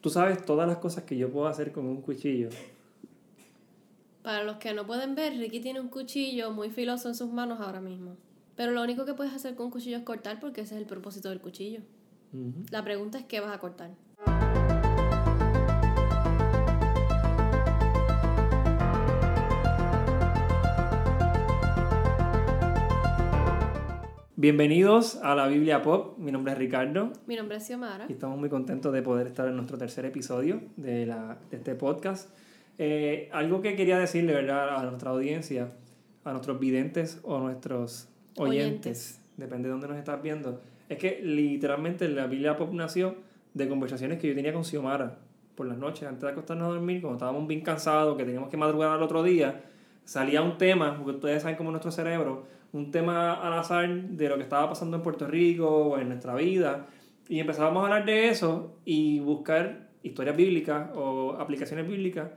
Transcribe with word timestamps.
Tú 0.00 0.10
sabes 0.10 0.44
todas 0.44 0.68
las 0.68 0.78
cosas 0.78 1.04
que 1.04 1.16
yo 1.16 1.30
puedo 1.30 1.48
hacer 1.48 1.72
con 1.72 1.86
un 1.86 2.00
cuchillo. 2.02 2.50
Para 4.22 4.44
los 4.44 4.56
que 4.58 4.74
no 4.74 4.86
pueden 4.86 5.14
ver, 5.14 5.36
Ricky 5.36 5.60
tiene 5.60 5.80
un 5.80 5.88
cuchillo 5.88 6.52
muy 6.52 6.70
filoso 6.70 7.08
en 7.08 7.14
sus 7.14 7.30
manos 7.30 7.60
ahora 7.60 7.80
mismo. 7.80 8.16
Pero 8.56 8.72
lo 8.72 8.82
único 8.82 9.04
que 9.04 9.14
puedes 9.14 9.32
hacer 9.32 9.54
con 9.54 9.66
un 9.66 9.72
cuchillo 9.72 9.96
es 9.96 10.02
cortar 10.02 10.40
porque 10.40 10.62
ese 10.62 10.74
es 10.74 10.80
el 10.80 10.86
propósito 10.86 11.28
del 11.28 11.40
cuchillo. 11.40 11.80
La 12.70 12.84
pregunta 12.84 13.18
es 13.18 13.24
qué 13.24 13.40
vas 13.40 13.54
a 13.54 13.58
cortar. 13.58 13.90
Bienvenidos 24.40 25.16
a 25.16 25.34
la 25.34 25.48
Biblia 25.48 25.82
Pop. 25.82 26.16
Mi 26.16 26.30
nombre 26.30 26.52
es 26.52 26.58
Ricardo 26.60 27.12
Mi 27.26 27.34
nombre 27.34 27.56
es 27.56 27.66
Xiomara. 27.66 28.06
y 28.08 28.12
estamos 28.12 28.38
muy 28.38 28.48
contentos 28.48 28.92
de 28.92 29.02
poder 29.02 29.26
estar 29.26 29.48
en 29.48 29.56
nuestro 29.56 29.76
tercer 29.78 30.04
episodio 30.04 30.60
de, 30.76 31.06
la, 31.06 31.38
de 31.50 31.56
este 31.56 31.74
podcast. 31.74 32.30
Eh, 32.78 33.28
algo 33.32 33.60
que 33.62 33.74
quería 33.74 33.98
decirle 33.98 34.32
¿verdad? 34.32 34.76
a 34.76 34.84
nuestra 34.84 35.10
audiencia, 35.10 35.70
a 36.22 36.30
nuestros 36.30 36.60
videntes 36.60 37.18
o 37.24 37.40
nuestros 37.40 38.10
oyentes, 38.36 38.46
Oyentes. 38.46 39.20
depende 39.36 39.66
de 39.66 39.72
dónde 39.72 39.88
nos 39.88 39.96
estás 39.96 40.22
viendo, 40.22 40.62
es 40.88 40.98
que 40.98 41.18
literalmente 41.20 42.08
la 42.08 42.28
Biblia 42.28 42.56
Pop 42.56 42.72
nació 42.72 43.16
de 43.54 43.68
conversaciones 43.68 44.20
que 44.20 44.28
yo 44.28 44.36
tenía 44.36 44.52
con 44.52 44.62
Xiomara 44.64 45.18
por 45.56 45.66
las 45.66 45.78
noches 45.78 46.06
antes 46.08 46.22
de 46.22 46.28
acostarnos 46.28 46.68
a 46.68 46.74
dormir, 46.74 47.00
cuando 47.00 47.16
estábamos 47.16 47.48
bien 47.48 47.62
cansados, 47.62 48.16
que 48.16 48.24
teníamos 48.24 48.50
que 48.50 48.56
madrugar 48.56 48.90
al 48.92 49.02
otro 49.02 49.24
día, 49.24 49.64
salía 50.04 50.42
un 50.42 50.58
tema, 50.58 50.96
porque 50.96 51.16
ustedes 51.16 51.42
saben 51.42 51.56
cómo 51.56 51.70
es 51.70 51.72
nuestro 51.72 51.90
cerebro, 51.90 52.46
un 52.72 52.90
tema 52.90 53.34
al 53.34 53.52
azar 53.58 53.88
de 53.88 54.28
lo 54.28 54.36
que 54.36 54.42
estaba 54.42 54.68
pasando 54.68 54.96
en 54.96 55.02
Puerto 55.02 55.26
Rico 55.26 55.68
o 55.68 55.98
en 55.98 56.08
nuestra 56.08 56.34
vida, 56.34 56.86
y 57.28 57.40
empezábamos 57.40 57.82
a 57.82 57.86
hablar 57.86 58.06
de 58.06 58.28
eso 58.28 58.78
y 58.84 59.20
buscar 59.20 59.88
historias 60.02 60.36
bíblicas 60.36 60.90
o 60.94 61.32
aplicaciones 61.38 61.86
bíblicas 61.86 62.30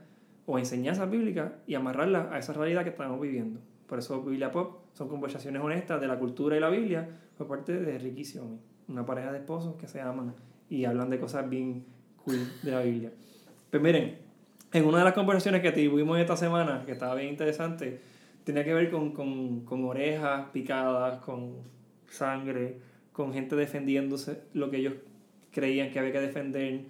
o 0.46 0.60
enseñanzas 0.60 1.10
bíblicas 1.10 1.54
y 1.66 1.76
amarrarlas 1.76 2.32
a 2.32 2.38
esa 2.38 2.54
realidad 2.54 2.84
que 2.84 2.90
estamos 2.90 3.20
viviendo. 3.22 3.62
Por 3.88 4.00
eso 4.00 4.22
Biblia 4.22 4.52
Pop 4.52 4.86
son 4.94 5.08
conversaciones 5.08 5.62
honestas 5.62 6.02
de 6.02 6.08
la 6.08 6.18
cultura 6.18 6.58
y 6.58 6.60
la 6.60 6.70
Biblia 6.70 7.08
por 7.38 7.48
parte 7.48 7.80
de 7.80 7.98
Ricky 7.98 8.22
y 8.22 8.26
Xiaomi, 8.26 8.60
una 8.88 9.06
pareja 9.06 9.32
de 9.32 9.40
esposos 9.40 9.76
que 9.76 9.88
se 9.88 10.02
aman 10.02 10.34
y 10.70 10.86
hablan 10.86 11.10
de 11.10 11.20
cosas 11.20 11.50
bien 11.50 11.86
cool 12.24 12.40
de 12.64 12.72
la 12.72 12.82
Biblia. 12.82 13.12
Pues 13.70 13.82
miren, 13.82 14.18
en 14.74 14.86
una 14.86 15.00
de 15.00 15.04
las 15.06 15.14
conversaciones 15.14 15.62
que 15.62 15.72
tuvimos 15.72 16.18
esta 16.20 16.38
semana, 16.38 16.84
que 16.86 16.92
estaba 16.92 17.16
bien 17.16 17.30
interesante, 17.30 18.02
tenía 18.44 18.64
que 18.64 18.74
ver 18.74 18.90
con, 18.92 19.12
con, 19.12 19.62
con 19.66 19.84
orejas 19.86 20.50
picadas, 20.52 21.20
con 21.22 21.56
sangre, 22.10 22.78
con 23.14 23.34
gente 23.34 23.56
defendiéndose 23.56 24.42
lo 24.54 24.70
que 24.70 24.78
ellos 24.78 24.94
creían 25.52 25.92
que 25.92 26.00
había 26.00 26.12
que 26.12 26.20
defender, 26.22 26.82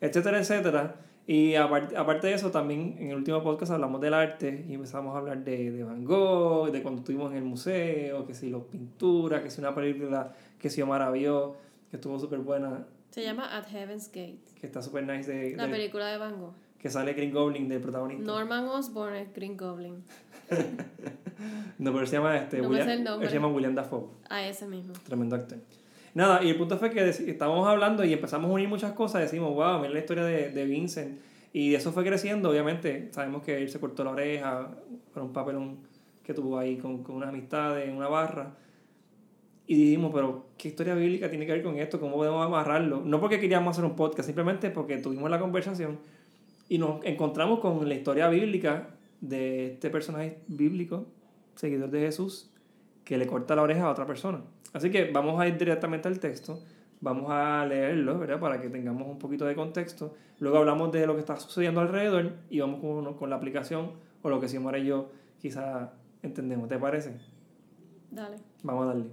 etcétera, 0.00 0.38
etcétera. 0.40 0.96
Y 1.26 1.56
aparte, 1.56 1.94
aparte 1.96 2.26
de 2.28 2.32
eso, 2.34 2.50
también 2.50 2.96
en 2.98 3.10
el 3.10 3.16
último 3.16 3.42
podcast 3.42 3.70
hablamos 3.72 4.00
del 4.00 4.14
arte 4.14 4.64
y 4.66 4.74
empezamos 4.74 5.14
a 5.14 5.18
hablar 5.18 5.44
de, 5.44 5.70
de 5.70 5.84
Van 5.84 6.02
Gogh, 6.04 6.70
de 6.72 6.82
cuando 6.82 7.00
estuvimos 7.00 7.30
en 7.32 7.38
el 7.38 7.44
museo, 7.44 8.26
que 8.26 8.32
si 8.32 8.48
los 8.48 8.62
pinturas, 8.64 9.42
que 9.42 9.50
si 9.50 9.60
una 9.60 9.74
película 9.74 10.32
que 10.58 10.70
Xiomara 10.70 11.10
vio, 11.10 11.56
que 11.90 11.96
estuvo 11.96 12.18
súper 12.18 12.38
buena, 12.38 12.86
Se 13.10 13.22
llama 13.22 13.54
At 13.56 13.66
Heaven's 13.70 14.08
Gate. 14.08 14.38
que 14.58 14.66
está 14.66 14.80
súper 14.80 15.04
nice, 15.06 15.30
de, 15.30 15.54
La 15.56 15.66
de- 15.66 15.72
película 15.72 16.06
de 16.06 16.16
Van 16.16 16.40
Gogh. 16.40 16.54
que 16.78 16.88
sale 16.88 17.12
Green 17.12 17.30
Goblin 17.32 17.68
del 17.68 17.82
protagonista. 17.82 18.24
Norman 18.24 18.64
Osborn 18.66 19.14
es 19.16 19.32
Green 19.34 19.56
Goblin. 19.58 20.02
No, 21.78 21.92
pero 21.92 22.06
se 22.06 22.16
llama, 22.16 22.36
este, 22.36 22.60
No 22.60 22.68
William, 22.68 22.88
él 22.88 23.28
se 23.28 23.34
llama 23.34 23.48
William 23.48 23.74
Dafoe. 23.74 24.08
A 24.28 24.44
ese 24.44 24.66
mismo. 24.66 24.94
Tremendo 25.06 25.36
actor. 25.36 25.58
Nada, 26.12 26.42
y 26.42 26.50
el 26.50 26.56
punto 26.56 26.76
fue 26.76 26.90
que 26.90 27.08
estábamos 27.08 27.68
hablando 27.68 28.04
y 28.04 28.12
empezamos 28.12 28.50
a 28.50 28.54
unir 28.54 28.68
muchas 28.68 28.92
cosas. 28.92 29.22
Decimos, 29.22 29.54
wow, 29.54 29.78
mira 29.78 29.92
la 29.92 30.00
historia 30.00 30.24
de, 30.24 30.50
de 30.50 30.64
Vincent. 30.64 31.20
Y 31.52 31.74
eso 31.74 31.92
fue 31.92 32.04
creciendo, 32.04 32.50
obviamente. 32.50 33.08
Sabemos 33.12 33.42
que 33.44 33.56
él 33.56 33.70
se 33.70 33.78
cortó 33.78 34.02
la 34.02 34.10
oreja 34.10 34.68
por 35.14 35.22
un 35.22 35.32
papelón 35.32 35.78
que 36.24 36.34
tuvo 36.34 36.58
ahí 36.58 36.76
con, 36.76 37.04
con 37.04 37.16
unas 37.16 37.28
amistades 37.28 37.88
en 37.88 37.96
una 37.96 38.08
barra. 38.08 38.56
Y 39.68 39.74
dijimos, 39.76 40.10
pero 40.12 40.46
¿qué 40.56 40.68
historia 40.68 40.94
bíblica 40.94 41.30
tiene 41.30 41.46
que 41.46 41.52
ver 41.52 41.62
con 41.62 41.78
esto? 41.78 42.00
¿Cómo 42.00 42.16
podemos 42.16 42.44
amarrarlo? 42.44 43.02
No 43.04 43.20
porque 43.20 43.38
queríamos 43.38 43.76
hacer 43.76 43.84
un 43.84 43.94
podcast, 43.94 44.26
simplemente 44.26 44.70
porque 44.70 44.96
tuvimos 44.98 45.30
la 45.30 45.38
conversación 45.38 45.98
y 46.68 46.78
nos 46.78 47.04
encontramos 47.04 47.60
con 47.60 47.86
la 47.88 47.94
historia 47.94 48.28
bíblica 48.28 48.97
de 49.20 49.72
este 49.72 49.90
personaje 49.90 50.38
bíblico, 50.48 51.06
seguidor 51.54 51.90
de 51.90 52.00
Jesús, 52.00 52.50
que 53.04 53.16
le 53.16 53.26
corta 53.26 53.56
la 53.56 53.62
oreja 53.62 53.84
a 53.84 53.90
otra 53.90 54.06
persona. 54.06 54.42
Así 54.72 54.90
que 54.90 55.10
vamos 55.10 55.40
a 55.40 55.48
ir 55.48 55.56
directamente 55.56 56.08
al 56.08 56.18
texto, 56.20 56.62
vamos 57.00 57.26
a 57.30 57.64
leerlo, 57.66 58.18
¿verdad? 58.18 58.38
Para 58.38 58.60
que 58.60 58.68
tengamos 58.68 59.08
un 59.08 59.18
poquito 59.18 59.44
de 59.46 59.54
contexto. 59.54 60.14
Luego 60.38 60.58
hablamos 60.58 60.92
de 60.92 61.06
lo 61.06 61.14
que 61.14 61.20
está 61.20 61.36
sucediendo 61.36 61.80
alrededor 61.80 62.32
y 62.50 62.60
vamos 62.60 62.80
con, 62.80 63.14
con 63.14 63.30
la 63.30 63.36
aplicación 63.36 63.92
o 64.22 64.28
lo 64.28 64.40
que 64.40 64.48
Xiomara 64.48 64.78
y 64.78 64.86
yo 64.86 65.10
quizá 65.40 65.92
entendemos. 66.22 66.68
¿Te 66.68 66.78
parece? 66.78 67.16
Dale. 68.10 68.36
Vamos 68.62 68.84
a 68.84 68.86
darle. 68.88 69.10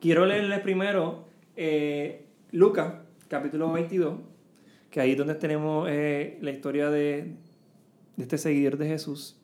Quiero 0.00 0.24
leerles 0.24 0.60
primero 0.60 1.30
eh, 1.56 2.26
Lucas, 2.52 2.94
capítulo 3.28 3.70
22, 3.72 4.18
que 4.90 5.00
ahí 5.00 5.12
es 5.12 5.18
donde 5.18 5.34
tenemos 5.34 5.86
eh, 5.90 6.38
la 6.40 6.50
historia 6.50 6.90
de, 6.90 7.36
de 8.20 8.24
este 8.24 8.38
seguidor 8.38 8.76
de 8.76 8.86
Jesús 8.86 9.36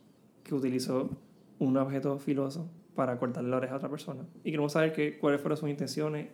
que 0.45 0.55
utilizó 0.55 1.11
un 1.59 1.77
objeto 1.77 2.19
filoso 2.19 2.71
para 2.95 3.19
cortarle 3.19 3.51
la 3.51 3.57
oreja 3.57 3.75
a 3.75 3.77
otra 3.79 3.89
persona. 3.89 4.27
Y 4.45 4.51
queremos 4.51 4.73
saber 4.73 4.93
que, 4.93 5.19
cuáles 5.19 5.41
fueron 5.41 5.57
sus 5.57 5.69
intenciones 5.69 6.29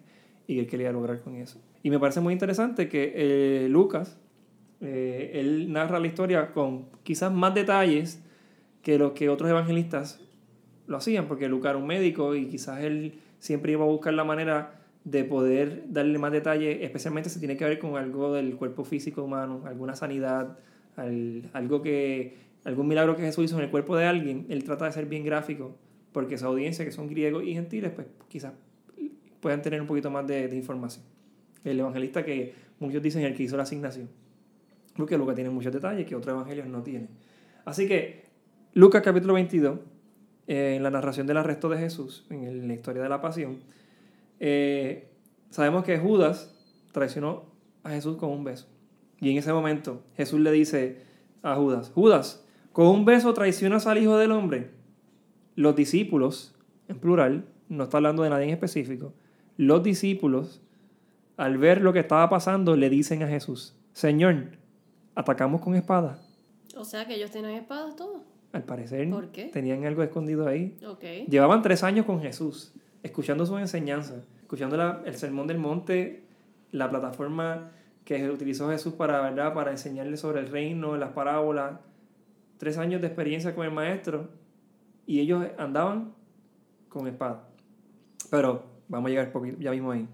y 0.47 0.56
qué 0.56 0.66
quería 0.66 0.92
lograr 0.92 1.20
con 1.20 1.36
eso. 1.36 1.60
Y 1.82 1.91
me 1.91 1.98
parece 1.98 2.20
muy 2.20 2.32
interesante 2.32 2.88
que 2.88 3.12
eh, 3.14 3.69
Lucas, 3.69 4.19
eh, 4.80 5.30
él 5.34 5.72
narra 5.72 6.00
la 6.00 6.06
historia 6.08 6.53
con 6.53 6.86
quizás 7.04 7.32
más 7.32 7.54
detalles 7.54 8.20
que 8.82 8.98
los 8.98 9.12
que 9.12 9.28
otros 9.28 9.48
evangelistas 9.48 10.20
lo 10.88 10.97
hacían, 10.97 11.28
porque 11.28 11.48
Lucas 11.48 11.70
era 11.70 11.78
un 11.78 11.86
médico 11.86 12.34
y 12.34 12.48
quizás 12.48 12.82
él 12.82 13.20
siempre 13.38 13.72
iba 13.72 13.84
a 13.84 13.86
buscar 13.86 14.14
la 14.14 14.24
manera 14.24 14.80
de 15.04 15.24
poder 15.24 15.84
darle 15.88 16.19
más 16.19 16.32
detalle, 16.32 16.84
especialmente 16.84 17.30
si 17.30 17.38
tiene 17.38 17.56
que 17.56 17.64
ver 17.64 17.78
con 17.78 17.97
algo 17.97 18.32
del 18.32 18.56
cuerpo 18.56 18.84
físico 18.84 19.22
humano, 19.22 19.62
alguna 19.64 19.94
sanidad, 19.94 20.59
al- 20.97 21.50
algo 21.53 21.82
que, 21.82 22.36
algún 22.64 22.88
milagro 22.88 23.16
que 23.16 23.22
Jesús 23.22 23.47
hizo 23.47 23.58
en 23.58 23.64
el 23.64 23.70
cuerpo 23.70 23.97
de 23.97 24.06
alguien, 24.06 24.47
él 24.48 24.64
trata 24.64 24.84
de 24.86 24.92
ser 24.92 25.06
bien 25.06 25.25
gráfico, 25.25 25.76
porque 26.12 26.38
su 26.38 26.47
audiencia, 26.47 26.84
que 26.84 26.92
son 26.92 27.08
griegos 27.08 27.44
y 27.44 27.54
gentiles, 27.54 27.92
pues 27.94 28.06
quizás 28.28 28.53
puedan 29.41 29.60
tener 29.60 29.80
un 29.80 29.86
poquito 29.86 30.10
más 30.10 30.26
de, 30.26 30.54
información. 30.54 31.04
El 31.64 31.80
evangelista 31.80 32.25
que 32.25 32.54
muchos 32.78 33.03
dicen 33.03 33.22
el 33.25 33.34
que 33.34 33.42
hizo 33.42 33.56
la 33.56 33.64
asignación, 33.64 34.08
porque 34.97 35.19
Lucas 35.19 35.34
tiene 35.34 35.50
muchos 35.50 35.72
detalles 35.72 36.06
que 36.06 36.14
otros 36.14 36.32
evangelios 36.34 36.66
no 36.69 36.82
tienen. 36.82 37.09
Así 37.64 37.86
que 37.88 38.26
Lucas 38.74 39.03
capítulo 39.03 39.34
22, 39.34 39.78
eh, 40.47 40.74
en 40.76 40.82
la 40.82 40.91
narración 40.91 41.26
del 41.26 41.36
arresto 41.36 41.69
de 41.69 41.78
Jesús, 41.78 42.24
en 42.30 42.69
la 42.69 42.74
historia 42.74 43.03
de 43.03 43.09
la 43.09 43.20
pasión, 43.20 43.59
eh, 44.41 45.09
sabemos 45.50 45.84
que 45.84 45.98
Judas 45.98 46.54
traicionó 46.92 47.44
a 47.84 47.91
Jesús 47.91 48.16
con 48.16 48.30
un 48.30 48.44
beso. 48.44 48.69
Y 49.22 49.31
en 49.31 49.38
ese 49.38 49.53
momento 49.53 50.03
Jesús 50.16 50.41
le 50.41 50.50
dice 50.53 50.99
a 51.43 51.55
Judas, 51.55 51.91
Judas, 51.94 52.44
con 52.72 52.87
un 52.88 53.05
beso 53.05 53.33
traicionas 53.34 53.87
al 53.87 53.99
Hijo 53.99 54.19
del 54.19 54.33
Hombre. 54.33 54.71
Los 55.55 55.77
discípulos, 55.77 56.55
en 56.88 56.99
plural, 56.99 57.44
no 57.69 57.84
está 57.84 57.99
hablando 57.99 58.25
de 58.25 58.31
nadie 58.31 58.44
en 58.47 58.50
específico, 58.50 59.15
los 59.56 59.83
discípulos, 59.84 60.60
al 61.37 61.56
ver 61.56 61.81
lo 61.83 61.93
que 61.93 62.00
estaba 62.00 62.28
pasando, 62.28 62.75
le 62.77 62.91
dicen 62.91 63.22
a 63.22 63.28
Jesús, 63.28 63.77
Señor, 63.93 64.59
atacamos 65.15 65.60
con 65.60 65.75
espada. 65.77 66.19
O 66.77 66.84
sea 66.84 67.06
que 67.06 67.15
ellos 67.15 67.31
tienen 67.31 67.53
espadas 67.54 67.94
todos. 67.97 68.22
Al 68.53 68.65
parecer 68.65 69.09
¿Por 69.09 69.28
qué? 69.28 69.44
tenían 69.47 69.84
algo 69.84 70.03
escondido 70.03 70.47
ahí. 70.49 70.77
Ok. 70.87 71.04
Llevaban 71.28 71.62
tres 71.62 71.83
años 71.84 72.06
con 72.06 72.21
Jesús, 72.21 72.72
escuchando 73.03 73.47
sus 73.47 73.60
enseñanzas, 73.60 74.25
escuchando 74.41 74.77
la- 74.77 75.00
el 75.06 75.15
sermón 75.15 75.47
del 75.47 75.59
monte, 75.59 76.25
la 76.72 76.91
plataforma 76.91 77.71
que 78.04 78.28
utilizó 78.30 78.68
Jesús 78.70 78.94
para, 78.94 79.20
¿verdad? 79.20 79.54
para 79.54 79.70
enseñarles 79.70 80.20
sobre 80.20 80.40
el 80.40 80.48
reino, 80.48 80.97
las 80.97 81.10
parábolas. 81.10 81.80
Tres 82.59 82.78
años 82.78 83.00
de 83.00 83.09
experiencia 83.09 83.54
con 83.54 83.65
el 83.65 83.72
maestro 83.72 84.28
y 85.06 85.21
ellos 85.21 85.44
andaban 85.59 86.12
con 86.88 87.06
espada. 87.06 87.48
Pero 88.30 88.65
vamos 88.88 89.09
a 89.09 89.10
llegar 89.10 89.32
ya 89.59 89.71
mismo 89.71 89.92
ahí. 89.92 90.09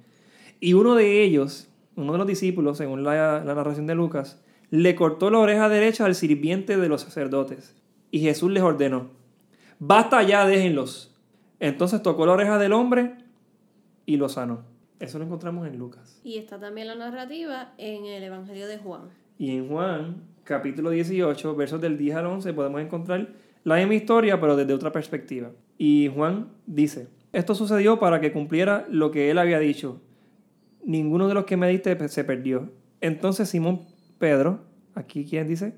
Y 0.60 0.74
uno 0.74 0.94
de 0.94 1.22
ellos, 1.22 1.68
uno 1.96 2.12
de 2.12 2.18
los 2.18 2.26
discípulos, 2.26 2.78
según 2.78 3.04
la, 3.04 3.42
la 3.44 3.54
narración 3.54 3.86
de 3.86 3.94
Lucas, 3.94 4.42
le 4.70 4.94
cortó 4.94 5.30
la 5.30 5.38
oreja 5.38 5.68
derecha 5.68 6.04
al 6.04 6.14
sirviente 6.14 6.76
de 6.76 6.88
los 6.88 7.02
sacerdotes. 7.02 7.74
Y 8.10 8.20
Jesús 8.20 8.50
les 8.50 8.62
ordenó, 8.62 9.10
basta 9.78 10.22
ya, 10.22 10.46
déjenlos. 10.46 11.14
Entonces 11.60 12.02
tocó 12.02 12.26
la 12.26 12.32
oreja 12.32 12.58
del 12.58 12.72
hombre 12.72 13.14
y 14.06 14.16
lo 14.16 14.28
sanó. 14.28 14.62
Eso 15.00 15.18
lo 15.18 15.24
encontramos 15.24 15.66
en 15.66 15.78
Lucas. 15.78 16.20
Y 16.24 16.38
está 16.38 16.58
también 16.58 16.88
la 16.88 16.96
narrativa 16.96 17.72
en 17.78 18.04
el 18.04 18.22
Evangelio 18.22 18.66
de 18.66 18.78
Juan. 18.78 19.02
Y 19.38 19.56
en 19.56 19.68
Juan, 19.68 20.22
capítulo 20.42 20.90
18, 20.90 21.54
versos 21.54 21.80
del 21.80 21.96
10 21.96 22.16
al 22.16 22.26
11, 22.26 22.52
podemos 22.52 22.80
encontrar 22.80 23.28
la 23.62 23.76
misma 23.76 23.94
historia, 23.94 24.40
pero 24.40 24.56
desde 24.56 24.74
otra 24.74 24.90
perspectiva. 24.90 25.50
Y 25.76 26.10
Juan 26.12 26.48
dice, 26.66 27.08
esto 27.32 27.54
sucedió 27.54 28.00
para 28.00 28.20
que 28.20 28.32
cumpliera 28.32 28.86
lo 28.90 29.12
que 29.12 29.30
él 29.30 29.38
había 29.38 29.60
dicho. 29.60 30.00
Ninguno 30.84 31.28
de 31.28 31.34
los 31.34 31.44
que 31.44 31.56
me 31.56 31.68
diste 31.68 32.08
se 32.08 32.24
perdió. 32.24 32.72
Entonces 33.00 33.48
Simón 33.48 33.86
Pedro, 34.18 34.64
aquí 34.94 35.24
quién 35.24 35.46
dice, 35.46 35.74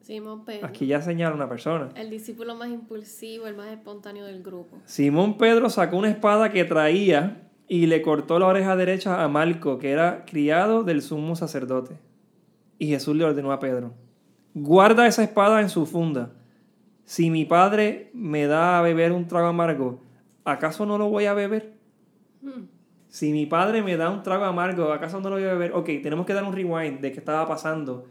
Simón 0.00 0.44
Pedro. 0.44 0.66
aquí 0.66 0.86
ya 0.86 1.00
señala 1.02 1.36
una 1.36 1.48
persona. 1.48 1.90
El 1.94 2.10
discípulo 2.10 2.56
más 2.56 2.70
impulsivo, 2.70 3.46
el 3.46 3.54
más 3.54 3.68
espontáneo 3.68 4.24
del 4.24 4.42
grupo. 4.42 4.78
Simón 4.86 5.38
Pedro 5.38 5.70
sacó 5.70 5.96
una 5.98 6.08
espada 6.10 6.50
que 6.50 6.64
traía 6.64 7.49
y 7.72 7.86
le 7.86 8.02
cortó 8.02 8.40
la 8.40 8.48
oreja 8.48 8.74
derecha 8.74 9.22
a 9.22 9.28
Malco, 9.28 9.78
que 9.78 9.92
era 9.92 10.24
criado 10.24 10.82
del 10.82 11.02
sumo 11.02 11.36
sacerdote. 11.36 12.00
Y 12.80 12.88
Jesús 12.88 13.14
le 13.14 13.24
ordenó 13.24 13.52
a 13.52 13.60
Pedro, 13.60 13.94
guarda 14.54 15.06
esa 15.06 15.22
espada 15.22 15.60
en 15.60 15.68
su 15.68 15.86
funda. 15.86 16.32
Si 17.04 17.30
mi 17.30 17.44
padre 17.44 18.10
me 18.12 18.48
da 18.48 18.80
a 18.80 18.82
beber 18.82 19.12
un 19.12 19.28
trago 19.28 19.46
amargo, 19.46 20.02
¿acaso 20.44 20.84
no 20.84 20.98
lo 20.98 21.10
voy 21.10 21.26
a 21.26 21.34
beber? 21.34 21.74
Hmm. 22.42 22.64
Si 23.06 23.30
mi 23.30 23.46
padre 23.46 23.82
me 23.82 23.96
da 23.96 24.10
un 24.10 24.24
trago 24.24 24.46
amargo, 24.46 24.92
¿acaso 24.92 25.20
no 25.20 25.30
lo 25.30 25.36
voy 25.36 25.44
a 25.44 25.52
beber? 25.52 25.70
Ok, 25.72 25.90
tenemos 26.02 26.26
que 26.26 26.34
dar 26.34 26.42
un 26.42 26.52
rewind 26.52 26.98
de 26.98 27.12
qué 27.12 27.20
estaba 27.20 27.46
pasando 27.46 28.08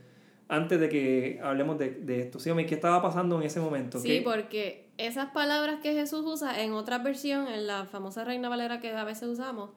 antes 0.49 0.79
de 0.79 0.89
que 0.89 1.39
hablemos 1.41 1.77
de, 1.79 1.91
de 1.91 2.19
esto. 2.21 2.39
¿Sí, 2.39 2.51
¿Qué 2.67 2.75
estaba 2.75 3.01
pasando 3.01 3.37
en 3.39 3.43
ese 3.47 3.59
momento? 3.61 3.99
Sí, 3.99 4.07
¿Qué- 4.07 4.21
porque 4.21 4.89
esas 4.97 5.29
palabras 5.31 5.79
que 5.81 5.93
Jesús 5.93 6.25
usa 6.25 6.61
en 6.61 6.73
otra 6.73 6.97
versión, 6.97 7.47
en 7.47 7.65
la 7.67 7.85
famosa 7.85 8.25
Reina 8.25 8.49
Valera 8.49 8.81
que 8.81 8.91
a 8.91 9.03
veces 9.05 9.29
usamos, 9.29 9.69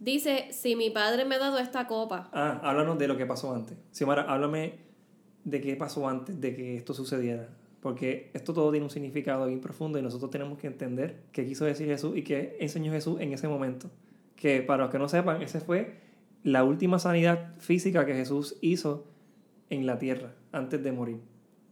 dice, 0.00 0.48
si 0.50 0.74
mi 0.74 0.90
padre 0.90 1.24
me 1.24 1.36
ha 1.36 1.38
dado 1.38 1.58
esta 1.58 1.86
copa. 1.86 2.28
Ah, 2.32 2.60
háblanos 2.64 2.98
de 2.98 3.08
lo 3.08 3.16
que 3.16 3.26
pasó 3.26 3.54
antes. 3.54 3.76
Xiomara, 3.92 4.22
háblame 4.22 4.74
de 5.44 5.60
qué 5.60 5.76
pasó 5.76 6.08
antes 6.08 6.40
de 6.40 6.56
que 6.56 6.76
esto 6.76 6.94
sucediera. 6.94 7.48
Porque 7.80 8.30
esto 8.34 8.52
todo 8.52 8.70
tiene 8.72 8.84
un 8.84 8.90
significado 8.90 9.46
bien 9.46 9.60
profundo 9.60 9.98
y 9.98 10.02
nosotros 10.02 10.30
tenemos 10.30 10.58
que 10.58 10.66
entender 10.66 11.22
qué 11.30 11.46
quiso 11.46 11.64
decir 11.66 11.86
Jesús 11.86 12.16
y 12.16 12.22
qué 12.22 12.56
enseñó 12.58 12.90
Jesús 12.90 13.20
en 13.20 13.32
ese 13.32 13.46
momento. 13.46 13.88
Que 14.34 14.60
para 14.62 14.84
los 14.84 14.90
que 14.92 14.98
no 14.98 15.08
sepan, 15.08 15.40
ese 15.42 15.60
fue 15.60 16.00
la 16.42 16.64
última 16.64 16.98
sanidad 16.98 17.54
física 17.58 18.04
que 18.04 18.14
Jesús 18.14 18.56
hizo 18.60 19.04
en 19.70 19.86
la 19.86 19.98
tierra 19.98 20.34
antes 20.52 20.82
de 20.82 20.92
morir. 20.92 21.20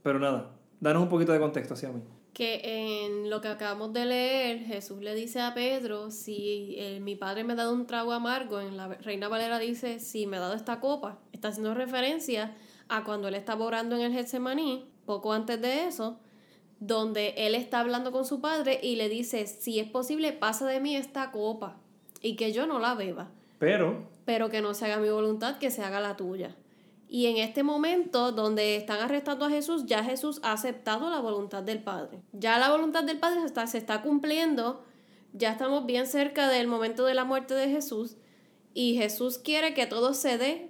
Pero 0.03 0.19
nada, 0.19 0.51
danos 0.81 1.03
un 1.03 1.09
poquito 1.09 1.33
de 1.33 1.41
contexto 1.41 1.75
hacia 1.75 1.91
mí. 1.91 2.03
que 2.35 2.61
en 3.05 3.31
lo 3.31 3.41
que 3.41 3.47
acabamos 3.47 3.93
de 3.93 4.07
leer, 4.07 4.59
Jesús 4.59 5.01
le 5.01 5.15
dice 5.15 5.41
a 5.41 5.55
Pedro, 5.55 6.11
si 6.11 6.75
eh, 6.79 6.99
mi 7.01 7.15
padre 7.15 7.45
me 7.45 7.53
ha 7.53 7.57
dado 7.57 7.73
un 7.73 7.87
trago 7.87 8.13
amargo, 8.13 8.61
en 8.61 8.77
la 8.77 8.89
Reina 8.89 9.29
Valera 9.29 9.61
dice, 9.61 10.01
si 10.01 10.27
me 10.27 10.39
ha 10.39 10.41
dado 10.41 10.55
esta 10.55 10.81
copa, 10.81 11.21
está 11.33 11.49
haciendo 11.49 11.75
referencia 11.75 12.57
a 12.89 13.05
cuando 13.05 13.29
él 13.29 13.35
estaba 13.35 13.65
orando 13.65 13.95
en 13.95 14.03
el 14.03 14.13
Getsemaní, 14.13 14.91
poco 15.07 15.33
antes 15.33 15.61
de 15.61 15.87
eso, 15.87 16.19
donde 16.81 17.35
él 17.37 17.55
está 17.55 17.81
hablando 17.81 18.11
con 18.11 18.25
su 18.25 18.41
padre 18.41 18.81
y 18.83 18.97
le 18.97 19.09
dice, 19.09 19.47
si 19.47 19.79
es 19.79 19.89
posible, 19.89 20.33
pasa 20.33 20.67
de 20.67 20.81
mí 20.81 20.97
esta 20.97 21.31
copa 21.31 21.77
y 22.21 22.37
que 22.37 22.53
yo 22.53 22.67
no 22.67 22.79
la 22.79 22.95
beba 22.95 23.31
Pero, 23.59 24.09
pero 24.25 24.51
que 24.51 24.61
no 24.61 24.75
se 24.75 24.87
haga 24.87 24.99
mi 24.99 25.09
voluntad, 25.09 25.59
que 25.59 25.71
se 25.71 25.83
haga 25.83 26.01
la 26.01 26.17
tuya. 26.17 26.57
Y 27.09 27.27
en 27.27 27.37
este 27.37 27.63
momento 27.63 28.33
donde 28.33 28.77
están 28.77 29.01
arrestando 29.01 29.45
a 29.45 29.51
Jesús, 29.51 29.87
ya 29.87 30.03
Jesús 30.03 30.41
ha 30.43 30.53
aceptado 30.53 31.11
la 31.11 31.21
voluntad 31.21 31.63
del 31.63 31.83
Padre. 31.83 32.21
Ya 32.33 32.59
la 32.59 32.71
voluntad 32.71 33.05
del 33.05 33.19
Padre 33.19 33.41
se 33.41 33.47
está, 33.47 33.67
se 33.67 33.79
está 33.79 34.03
cumpliendo, 34.03 34.85
ya 35.33 35.53
estamos 35.53 35.87
bien 35.87 36.07
cerca 36.07 36.49
del 36.49 36.67
momento 36.67 37.05
de 37.05 37.15
la 37.15 37.25
muerte 37.25 37.55
de 37.55 37.69
Jesús 37.69 38.17
y 38.75 38.97
Jesús 38.97 39.39
quiere 39.39 39.73
que 39.73 39.87
todo 39.87 40.13
se 40.15 40.37
dé 40.37 40.69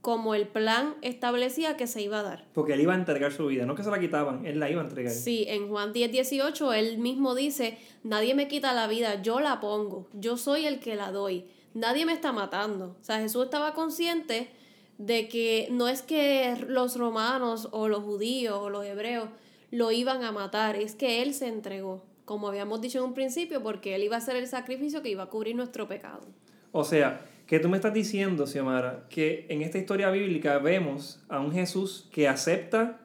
como 0.00 0.34
el 0.34 0.48
plan 0.48 0.94
establecía 1.02 1.76
que 1.76 1.86
se 1.86 2.02
iba 2.02 2.20
a 2.20 2.22
dar. 2.22 2.46
porque 2.54 2.72
él 2.72 2.80
iba 2.80 2.94
a 2.94 2.96
entregar 2.96 3.32
su 3.32 3.46
vida, 3.46 3.66
no 3.66 3.74
que 3.74 3.84
se 3.84 3.90
la 3.90 4.00
quitaban, 4.00 4.46
él 4.46 4.58
la 4.58 4.70
iba 4.70 4.80
a 4.80 4.84
entregar. 4.84 5.12
Sí, 5.12 5.44
en 5.46 5.68
Juan 5.68 5.92
10, 5.92 6.10
18, 6.10 6.72
él 6.72 6.98
mismo 6.98 7.34
dice, 7.34 7.78
nadie 8.02 8.34
me 8.34 8.48
quita 8.48 8.72
la 8.72 8.88
vida, 8.88 9.22
yo 9.22 9.40
la 9.40 9.60
pongo, 9.60 10.08
yo 10.14 10.36
soy 10.36 10.66
el 10.66 10.80
que 10.80 10.96
la 10.96 11.12
doy, 11.12 11.44
nadie 11.74 12.06
me 12.06 12.14
está 12.14 12.32
matando. 12.32 12.96
O 13.00 13.04
sea, 13.04 13.20
Jesús 13.20 13.44
estaba 13.44 13.74
consciente 13.74 14.50
de 15.00 15.28
que 15.28 15.68
no 15.70 15.88
es 15.88 16.02
que 16.02 16.54
los 16.68 16.98
romanos 16.98 17.68
o 17.72 17.88
los 17.88 18.02
judíos 18.02 18.58
o 18.60 18.68
los 18.68 18.84
hebreos 18.84 19.28
lo 19.70 19.92
iban 19.92 20.24
a 20.24 20.30
matar, 20.30 20.76
es 20.76 20.94
que 20.94 21.22
él 21.22 21.32
se 21.32 21.48
entregó, 21.48 22.04
como 22.26 22.48
habíamos 22.48 22.82
dicho 22.82 22.98
en 22.98 23.04
un 23.04 23.14
principio, 23.14 23.62
porque 23.62 23.94
él 23.94 24.02
iba 24.02 24.16
a 24.16 24.18
hacer 24.18 24.36
el 24.36 24.46
sacrificio 24.46 25.00
que 25.02 25.08
iba 25.08 25.22
a 25.22 25.26
cubrir 25.30 25.56
nuestro 25.56 25.88
pecado. 25.88 26.20
O 26.72 26.84
sea, 26.84 27.22
que 27.46 27.58
tú 27.60 27.70
me 27.70 27.78
estás 27.78 27.94
diciendo, 27.94 28.46
Xiomara, 28.46 29.06
que 29.08 29.46
en 29.48 29.62
esta 29.62 29.78
historia 29.78 30.10
bíblica 30.10 30.58
vemos 30.58 31.24
a 31.30 31.40
un 31.40 31.50
Jesús 31.50 32.08
que 32.12 32.28
acepta 32.28 33.00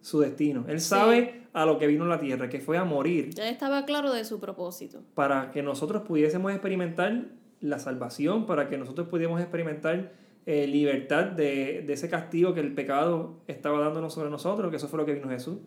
su 0.00 0.20
destino. 0.20 0.64
Él 0.68 0.80
sabe 0.80 1.42
a 1.52 1.66
lo 1.66 1.78
que 1.78 1.86
vino 1.86 2.04
a 2.04 2.08
la 2.08 2.18
tierra, 2.18 2.48
que 2.48 2.60
fue 2.60 2.78
a 2.78 2.84
morir 2.84 3.30
Ya 3.34 3.48
estaba 3.50 3.84
claro 3.84 4.10
de 4.12 4.24
su 4.24 4.40
propósito. 4.40 5.02
para 5.14 5.50
que 5.50 5.62
nosotros 5.62 6.02
pudiésemos 6.02 6.50
experimentar 6.52 7.26
la 7.60 7.78
salvación, 7.78 8.46
para 8.46 8.68
que 8.68 8.78
nosotros 8.78 9.08
pudiésemos 9.08 9.40
experimentar 9.40 10.12
eh, 10.46 10.66
libertad 10.66 11.24
de, 11.24 11.82
de 11.86 11.92
ese 11.92 12.08
castigo 12.08 12.54
que 12.54 12.60
el 12.60 12.72
pecado 12.72 13.40
estaba 13.48 13.80
dándonos 13.80 14.14
sobre 14.14 14.30
nosotros, 14.30 14.70
que 14.70 14.76
eso 14.76 14.88
fue 14.88 14.98
lo 14.98 15.04
que 15.04 15.14
vino 15.14 15.28
Jesús. 15.28 15.58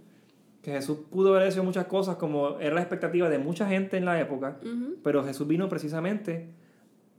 Que 0.62 0.72
Jesús 0.72 1.00
pudo 1.10 1.36
haber 1.36 1.50
hecho 1.50 1.64
muchas 1.64 1.86
cosas 1.86 2.18
como 2.18 2.60
era 2.60 2.76
la 2.76 2.82
expectativa 2.82 3.30
de 3.30 3.40
mucha 3.40 3.68
gente 3.68 3.96
en 3.98 4.06
la 4.06 4.20
época, 4.20 4.58
pero 5.04 5.24
Jesús 5.24 5.48
vino 5.48 5.70
precisamente 5.70 6.50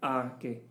a 0.03 0.37
que 0.39 0.63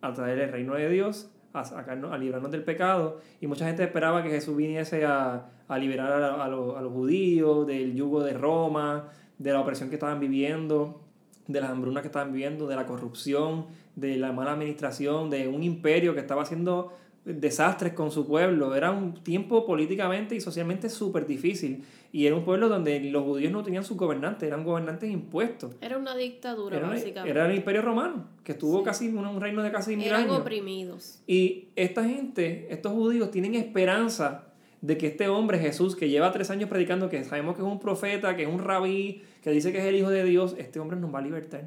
a 0.00 0.12
traer 0.12 0.38
el 0.38 0.52
reino 0.52 0.74
de 0.74 0.88
Dios, 0.88 1.30
a 1.52 1.64
sacarnos, 1.64 2.12
a 2.12 2.18
librarnos 2.18 2.50
del 2.52 2.62
pecado. 2.62 3.20
Y 3.40 3.46
mucha 3.46 3.66
gente 3.66 3.82
esperaba 3.82 4.22
que 4.22 4.30
Jesús 4.30 4.56
viniese 4.56 5.04
a, 5.04 5.50
a 5.66 5.78
liberar 5.78 6.22
a, 6.22 6.44
a 6.44 6.48
los, 6.48 6.76
a 6.76 6.82
los 6.82 6.92
judíos 6.92 7.66
del 7.66 7.94
yugo 7.94 8.22
de 8.22 8.34
Roma, 8.34 9.08
de 9.38 9.52
la 9.52 9.60
opresión 9.60 9.88
que 9.88 9.96
estaban 9.96 10.20
viviendo, 10.20 11.00
de 11.48 11.60
las 11.60 11.70
hambrunas 11.70 12.02
que 12.02 12.08
estaban 12.08 12.32
viviendo, 12.32 12.66
de 12.66 12.76
la 12.76 12.86
corrupción, 12.86 13.66
de 13.96 14.16
la 14.16 14.32
mala 14.32 14.52
administración, 14.52 15.30
de 15.30 15.48
un 15.48 15.62
imperio 15.62 16.14
que 16.14 16.20
estaba 16.20 16.42
haciendo 16.42 16.92
desastres 17.24 17.94
con 17.94 18.10
su 18.10 18.26
pueblo. 18.26 18.74
Era 18.74 18.90
un 18.90 19.14
tiempo 19.14 19.64
políticamente 19.64 20.34
y 20.34 20.40
socialmente 20.40 20.90
súper 20.90 21.26
difícil. 21.26 21.84
Y 22.12 22.26
era 22.26 22.36
un 22.36 22.44
pueblo 22.44 22.68
donde 22.68 23.00
los 23.00 23.22
judíos 23.24 23.50
no 23.50 23.62
tenían 23.62 23.82
sus 23.82 23.96
gobernantes, 23.96 24.46
eran 24.46 24.62
gobernantes 24.62 25.10
impuestos. 25.10 25.74
Era 25.80 25.96
una 25.98 26.14
dictadura, 26.14 26.76
Era, 26.76 26.88
básicamente. 26.88 27.30
era 27.30 27.48
el 27.50 27.56
imperio 27.56 27.82
romano, 27.82 28.26
que 28.44 28.52
estuvo 28.52 28.78
Sí. 28.78 28.84
casi 28.84 29.08
un, 29.08 29.26
un 29.26 29.40
reino 29.40 29.62
de 29.62 29.72
casi 29.72 29.96
mil 29.96 30.06
Eran 30.06 30.22
años. 30.24 30.38
oprimidos. 30.38 31.22
Y 31.26 31.68
esta 31.76 32.04
gente, 32.04 32.66
estos 32.70 32.92
judíos, 32.92 33.30
tienen 33.30 33.54
esperanza 33.54 34.48
de 34.80 34.98
que 34.98 35.06
este 35.06 35.28
hombre 35.28 35.58
Jesús, 35.58 35.96
que 35.96 36.10
lleva 36.10 36.30
tres 36.30 36.50
años 36.50 36.68
predicando, 36.68 37.08
que 37.08 37.24
sabemos 37.24 37.56
que 37.56 37.62
es 37.62 37.66
un 37.68 37.80
profeta, 37.80 38.36
que 38.36 38.42
es 38.42 38.48
un 38.48 38.58
rabí, 38.62 39.22
que 39.42 39.50
dice 39.50 39.72
que 39.72 39.78
es 39.78 39.84
el 39.86 39.96
Hijo 39.96 40.10
de 40.10 40.24
Dios, 40.24 40.54
este 40.58 40.78
hombre 40.78 40.98
nos 40.98 41.12
va 41.12 41.20
a 41.20 41.22
libertar. 41.22 41.64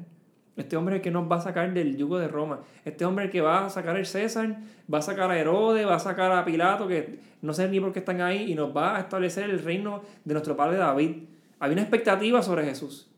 Este 0.58 0.76
hombre 0.76 1.00
que 1.00 1.12
nos 1.12 1.30
va 1.30 1.36
a 1.36 1.40
sacar 1.40 1.72
del 1.72 1.96
yugo 1.96 2.18
de 2.18 2.26
Roma. 2.26 2.58
Este 2.84 3.04
hombre 3.04 3.30
que 3.30 3.40
va 3.40 3.66
a 3.66 3.70
sacar 3.70 3.96
el 3.96 4.06
César, 4.06 4.58
va 4.92 4.98
a 4.98 5.02
sacar 5.02 5.30
a 5.30 5.38
Herodes, 5.38 5.86
va 5.86 5.94
a 5.94 6.00
sacar 6.00 6.32
a 6.32 6.44
Pilato, 6.44 6.88
que 6.88 7.20
no 7.42 7.54
sé 7.54 7.68
ni 7.68 7.78
por 7.78 7.92
qué 7.92 8.00
están 8.00 8.20
ahí, 8.20 8.50
y 8.50 8.56
nos 8.56 8.76
va 8.76 8.96
a 8.96 9.00
establecer 9.00 9.48
el 9.48 9.62
reino 9.62 10.02
de 10.24 10.34
nuestro 10.34 10.56
padre 10.56 10.76
David. 10.76 11.12
Había 11.60 11.74
una 11.74 11.82
expectativa 11.82 12.42
sobre 12.42 12.64
Jesús, 12.64 13.08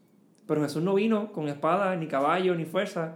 pero 0.46 0.60
Jesús 0.60 0.82
no 0.82 0.92
vino 0.92 1.32
con 1.32 1.48
espada, 1.48 1.96
ni 1.96 2.08
caballo, 2.08 2.54
ni 2.54 2.66
fuerza 2.66 3.14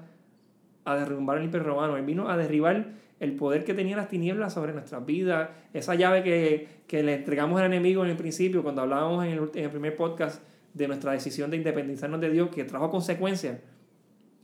a 0.86 0.96
derrumbar 0.96 1.36
el 1.36 1.44
imperio 1.44 1.66
romano. 1.66 1.98
Él 1.98 2.06
vino 2.06 2.30
a 2.30 2.38
derribar 2.38 2.86
el 3.20 3.36
poder 3.36 3.62
que 3.64 3.74
tenía 3.74 3.94
las 3.94 4.08
tinieblas 4.08 4.54
sobre 4.54 4.72
nuestras 4.72 5.04
vidas, 5.04 5.50
esa 5.74 5.96
llave 5.96 6.22
que, 6.22 6.68
que 6.86 7.02
le 7.02 7.16
entregamos 7.16 7.60
al 7.60 7.66
enemigo 7.66 8.02
en 8.02 8.10
el 8.10 8.16
principio, 8.16 8.62
cuando 8.62 8.80
hablábamos 8.80 9.26
en 9.26 9.32
el, 9.32 9.50
en 9.54 9.64
el 9.64 9.70
primer 9.70 9.94
podcast 9.96 10.42
de 10.72 10.88
nuestra 10.88 11.12
decisión 11.12 11.50
de 11.50 11.58
independizarnos 11.58 12.22
de 12.22 12.30
Dios, 12.30 12.48
que 12.48 12.64
trajo 12.64 12.90
consecuencias. 12.90 13.58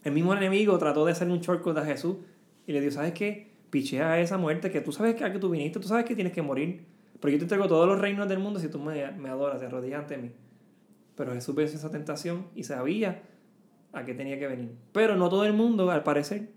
El 0.04 0.12
mismo 0.12 0.34
enemigo 0.34 0.78
trató 0.78 1.04
de 1.04 1.12
hacerle 1.12 1.34
un 1.34 1.40
shortcut 1.40 1.76
a 1.76 1.84
Jesús 1.84 2.16
y 2.66 2.72
le 2.72 2.80
dijo, 2.80 2.92
¿sabes 2.92 3.12
qué? 3.12 3.50
Pichea 3.70 4.20
esa 4.20 4.38
muerte 4.38 4.70
que 4.70 4.80
tú 4.80 4.92
sabes 4.92 5.14
que 5.14 5.24
a 5.24 5.32
que 5.32 5.38
tú 5.38 5.50
viniste, 5.50 5.78
tú 5.78 5.88
sabes 5.88 6.04
que 6.04 6.14
tienes 6.14 6.32
que 6.32 6.42
morir. 6.42 6.86
Pero 7.20 7.32
yo 7.32 7.38
te 7.38 7.44
entrego 7.44 7.68
todos 7.68 7.86
los 7.86 8.00
reinos 8.00 8.28
del 8.28 8.38
mundo 8.38 8.58
si 8.58 8.68
tú 8.68 8.78
me, 8.78 9.10
me 9.12 9.28
adoras, 9.28 9.60
te 9.60 9.66
arrodillas 9.66 10.00
ante 10.00 10.16
mí. 10.16 10.30
Pero 11.16 11.34
Jesús 11.34 11.54
venció 11.54 11.78
esa 11.78 11.90
tentación 11.90 12.46
y 12.54 12.64
sabía 12.64 13.22
a 13.92 14.04
qué 14.04 14.14
tenía 14.14 14.38
que 14.38 14.46
venir. 14.46 14.74
Pero 14.92 15.16
no 15.16 15.28
todo 15.28 15.44
el 15.44 15.52
mundo, 15.52 15.90
al 15.90 16.02
parecer, 16.02 16.48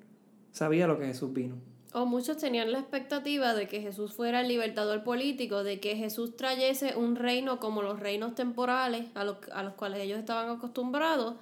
sabía 0.51 0.87
lo 0.87 0.97
que 0.97 1.05
Jesús 1.05 1.33
vino. 1.33 1.55
O 1.91 2.05
muchos 2.05 2.37
tenían 2.37 2.71
la 2.71 2.79
expectativa 2.79 3.53
de 3.53 3.67
que 3.67 3.81
Jesús 3.81 4.13
fuera 4.13 4.41
el 4.41 4.47
libertador 4.47 5.03
político, 5.03 5.63
de 5.63 5.79
que 5.79 5.95
Jesús 5.95 6.35
trayese 6.35 6.95
un 6.95 7.15
reino 7.15 7.59
como 7.59 7.81
los 7.81 7.99
reinos 7.99 8.33
temporales 8.33 9.07
a 9.13 9.23
los, 9.23 9.37
a 9.51 9.63
los 9.63 9.73
cuales 9.73 10.01
ellos 10.01 10.17
estaban 10.17 10.49
acostumbrados 10.49 11.35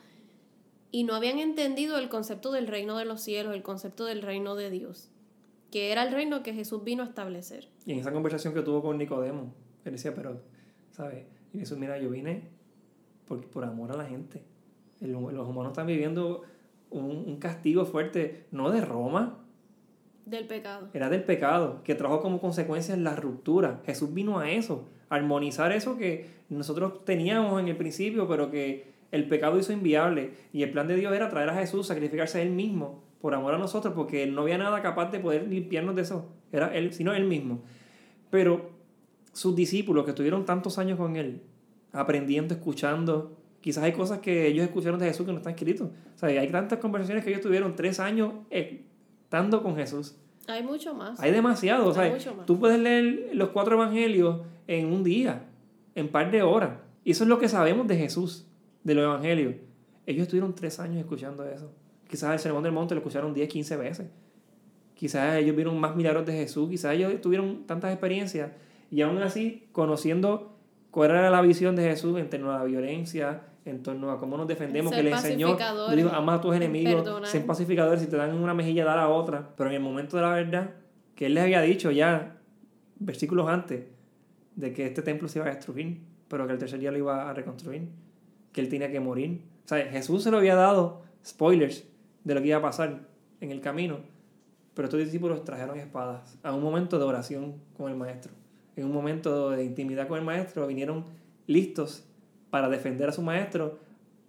y 0.91 1.03
no 1.03 1.15
habían 1.15 1.39
entendido 1.39 1.98
el 1.98 2.10
concepto 2.10 2.51
del 2.51 2.67
reino 2.67 2.98
de 2.98 3.05
los 3.05 3.21
cielos, 3.21 3.53
el 3.55 3.63
concepto 3.63 4.05
del 4.05 4.21
reino 4.21 4.55
de 4.55 4.69
Dios, 4.69 5.10
que 5.71 5.91
era 5.91 6.03
el 6.03 6.12
reino 6.13 6.43
que 6.43 6.53
Jesús 6.53 6.83
vino 6.83 7.03
a 7.03 7.05
establecer. 7.05 7.69
Y 7.86 7.93
en 7.93 8.00
esa 8.00 8.12
conversación 8.12 8.53
que 8.53 8.62
tuvo 8.62 8.81
con 8.81 8.98
Nicodemo, 8.98 9.53
él 9.86 9.91
decía, 9.93 10.13
pero, 10.13 10.41
¿sabes? 10.91 11.25
Y 11.53 11.60
Jesús, 11.60 11.77
mira, 11.77 11.98
yo 11.98 12.10
vine 12.10 12.43
por, 13.27 13.45
por 13.48 13.63
amor 13.63 13.91
a 13.91 13.95
la 13.98 14.05
gente. 14.05 14.41
El- 15.00 15.13
los 15.13 15.48
humanos 15.48 15.71
están 15.71 15.88
viviendo 15.88 16.43
un, 16.89 17.05
un 17.25 17.38
castigo 17.38 17.86
fuerte, 17.86 18.45
no 18.51 18.69
de 18.69 18.81
Roma, 18.81 19.39
Del 20.25 20.45
pecado. 20.45 20.89
era 20.93 21.10
del 21.10 21.24
pecado, 21.24 21.81
que 21.83 21.95
trajo 21.95 22.21
como 22.21 22.39
consecuencia 22.41 22.95
la 22.98 23.15
ruptura. 23.15 23.81
Jesús 23.86 24.13
vino 24.13 24.39
a 24.39 24.51
eso, 24.51 24.89
a 25.10 25.15
armonizar 25.15 25.71
eso 25.71 25.98
que 25.98 26.27
nosotros 26.50 27.03
teníamos 27.05 27.60
en 27.62 27.69
el 27.69 27.77
principio, 27.77 28.27
pero 28.27 28.51
que 28.51 28.90
el 29.12 29.27
pecado 29.27 29.60
hizo 29.60 29.74
inviable. 29.74 30.32
Y 30.53 30.63
el 30.63 30.72
plan 30.72 30.88
de 30.88 30.96
Dios 30.96 31.13
era 31.13 31.30
traer 31.30 31.50
a 31.50 31.56
Jesús, 31.56 31.88
sacrificarse 31.88 32.39
a 32.39 32.41
Él 32.41 32.51
mismo, 32.51 33.03
por 33.20 33.34
amor 33.36 33.53
a 33.53 33.58
nosotros, 33.58 33.94
porque 33.94 34.25
no 34.27 34.41
había 34.41 34.58
nada 34.58 34.82
capaz 34.82 35.12
de 35.12 35.20
poder 35.20 35.48
limpiarnos 35.48 35.96
de 35.96 36.01
eso. 36.03 36.30
Era 36.51 36.75
Él, 36.75 36.94
sino 36.94 37.13
Él 37.13 37.25
mismo. 37.25 37.62
Pero 38.30 38.72
sus 39.34 39.56
discípulos 39.56 40.03
que 40.06 40.12
estuvieron 40.12 40.46
tantos 40.46 40.77
años 40.77 40.98
con 40.98 41.15
él, 41.15 41.41
aprendiendo, 41.91 42.53
escuchando, 42.53 43.38
quizás 43.62 43.84
hay 43.84 43.94
cosas 43.94 44.20
que 44.20 44.48
ellos 44.48 44.65
escucharon 44.65 45.00
de 45.00 45.08
Jesús 45.08 45.25
que 45.25 45.32
no 45.32 45.38
están 45.38 45.53
escritos. 45.53 45.89
O 46.15 46.18
sea, 46.18 46.30
hay 46.30 46.50
tantas 46.50 46.80
conversaciones 46.80 47.24
que 47.24 47.30
ellos 47.30 47.41
tuvieron 47.41 47.75
tres 47.75 48.00
años 48.00 48.34
estando 48.50 49.63
con 49.63 49.75
Jesús. 49.75 50.15
Hay 50.48 50.63
mucho 50.63 50.94
más. 50.94 51.20
Hay 51.20 51.32
demasiado. 51.32 51.88
o 51.88 51.94
sea, 51.94 52.18
tú 52.46 52.60
puedes 52.60 52.80
leer 52.80 53.30
los 53.34 53.50
cuatro 53.50 53.75
evangelios 53.75 54.41
en 54.68 54.88
un 54.88 55.03
día, 55.03 55.46
en 55.96 56.10
par 56.10 56.32
de 56.32 56.41
horas. 56.41 56.80
Y 57.03 57.12
eso 57.12 57.24
es 57.24 57.30
lo 57.30 57.39
que 57.39 57.48
sabemos 57.48 57.88
de 57.88 57.98
Jesús, 57.98 58.48
de 58.83 58.95
los 58.95 59.03
evangelios. 59.03 59.55
Ellos 60.05 60.23
estuvieron 60.23 60.55
tres 60.55 60.79
años 60.79 60.97
escuchando 60.97 61.45
eso. 61.45 61.71
Quizás 62.07 62.33
el 62.33 62.39
Sermón 62.39 62.63
del 62.63 62.71
Monte 62.71 62.95
lo 62.95 63.00
escucharon 63.00 63.33
10, 63.33 63.47
15 63.47 63.77
veces. 63.77 64.07
Quizás 64.95 65.38
ellos 65.38 65.55
vieron 65.55 65.79
más 65.79 65.95
milagros 65.95 66.25
de 66.25 66.33
Jesús. 66.33 66.69
Quizás 66.69 66.93
ellos 66.93 67.21
tuvieron 67.21 67.65
tantas 67.65 67.91
experiencias. 67.91 68.51
Y 68.89 69.01
aún 69.01 69.21
así, 69.21 69.67
conociendo 69.71 70.57
cuál 70.91 71.11
era 71.11 71.29
la 71.29 71.41
visión 71.41 71.75
de 71.75 71.83
Jesús 71.83 72.19
en 72.19 72.29
torno 72.29 72.51
a 72.53 72.59
la 72.59 72.63
violencia, 72.65 73.43
en 73.65 73.83
torno 73.83 74.11
a 74.11 74.19
cómo 74.19 74.38
nos 74.38 74.47
defendemos, 74.47 74.93
que 74.93 75.03
le 75.03 75.11
enseñó, 75.11 75.57
le 75.89 75.95
dijo, 75.95 76.09
ama 76.09 76.35
a 76.35 76.41
tus 76.41 76.55
enemigos, 76.55 77.29
sean 77.29 77.45
pacificadores, 77.45 78.01
si 78.01 78.07
te 78.07 78.17
dan 78.17 78.35
una 78.35 78.53
mejilla, 78.53 78.83
da 78.85 78.95
la 78.95 79.09
otra. 79.09 79.50
Pero 79.55 79.69
en 79.69 79.75
el 79.75 79.81
momento 79.81 80.17
de 80.17 80.23
la 80.23 80.33
verdad, 80.33 80.71
que 81.15 81.27
él 81.27 81.35
les 81.35 81.43
había 81.43 81.61
dicho 81.61 81.91
ya, 81.91 82.38
versículos 83.00 83.47
antes, 83.47 83.85
de 84.55 84.73
que 84.73 84.85
este 84.85 85.01
templo 85.01 85.27
se 85.27 85.39
iba 85.39 85.47
a 85.47 85.53
destruir, 85.53 86.01
pero 86.27 86.45
que 86.47 86.53
el 86.53 86.59
tercer 86.59 86.79
día 86.79 86.91
lo 86.91 86.97
iba 86.97 87.29
a 87.29 87.33
reconstruir, 87.33 87.88
que 88.51 88.62
él 88.62 88.70
tenía 88.70 88.91
que 88.91 89.00
morir. 89.00 89.41
O 89.65 89.67
sea, 89.67 89.86
Jesús 89.86 90.24
se 90.24 90.31
lo 90.31 90.38
había 90.38 90.55
dado 90.55 91.01
spoilers 91.25 91.86
de 92.24 92.36
lo 92.36 92.41
que 92.41 92.48
iba 92.48 92.58
a 92.58 92.62
pasar 92.62 93.08
en 93.39 93.51
el 93.51 93.62
camino, 93.62 94.00
pero 94.74 94.88
estos 94.88 95.00
discípulos 95.00 95.43
trajeron 95.43 95.77
espadas 95.79 96.38
a 96.43 96.53
un 96.53 96.62
momento 96.62 97.00
de 97.00 97.05
oración 97.05 97.55
con 97.75 97.91
el 97.91 97.98
maestro, 97.98 98.34
en 98.75 98.86
un 98.86 98.93
momento 98.93 99.50
de 99.51 99.63
intimidad 99.63 100.08
con 100.08 100.17
el 100.17 100.25
maestro, 100.25 100.67
vinieron 100.67 101.05
listos 101.48 102.05
para 102.50 102.70
defender 102.70 103.10
a 103.10 103.12
su 103.12 103.22
maestro, 103.22 103.79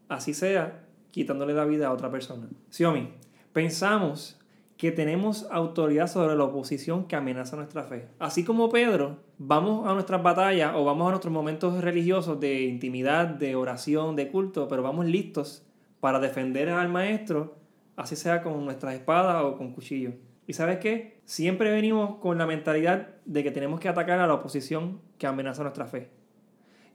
así 0.09 0.35
sea 0.35 0.85
quitándole 1.11 1.55
la 1.55 1.65
vida 1.65 1.89
a 1.89 1.93
otra 1.93 2.11
persona. 2.11 2.49
Xiaomi, 2.71 3.11
pensamos 3.53 4.41
que 4.83 4.91
tenemos 4.91 5.47
autoridad 5.53 6.09
sobre 6.09 6.35
la 6.35 6.43
oposición 6.43 7.07
que 7.07 7.15
amenaza 7.15 7.55
nuestra 7.55 7.85
fe. 7.85 8.09
Así 8.19 8.43
como 8.43 8.69
Pedro, 8.69 9.21
vamos 9.39 9.87
a 9.87 9.95
nuestras 9.95 10.21
batallas 10.25 10.73
o 10.75 10.85
vamos 10.85 11.07
a 11.07 11.11
nuestros 11.11 11.33
momentos 11.33 11.81
religiosos 11.81 12.41
de 12.41 12.63
intimidad, 12.63 13.29
de 13.29 13.55
oración, 13.55 14.17
de 14.17 14.27
culto, 14.27 14.67
pero 14.67 14.83
vamos 14.83 15.07
listos 15.07 15.65
para 16.01 16.19
defender 16.19 16.69
al 16.69 16.89
maestro, 16.89 17.55
así 17.95 18.17
sea 18.17 18.43
con 18.43 18.65
nuestras 18.65 18.95
espadas 18.95 19.45
o 19.45 19.57
con 19.57 19.73
cuchillos. 19.73 20.15
¿Y 20.49 20.55
sabes 20.55 20.79
qué? 20.79 21.21
Siempre 21.27 21.71
venimos 21.71 22.17
con 22.17 22.37
la 22.37 22.47
mentalidad 22.47 23.11
de 23.25 23.45
que 23.45 23.53
tenemos 23.53 23.79
que 23.79 23.89
atacar 23.89 24.19
a 24.19 24.27
la 24.27 24.35
oposición 24.35 25.01
que 25.17 25.29
amenaza 25.29 25.63
nuestra 25.63 25.87
fe 25.87 26.11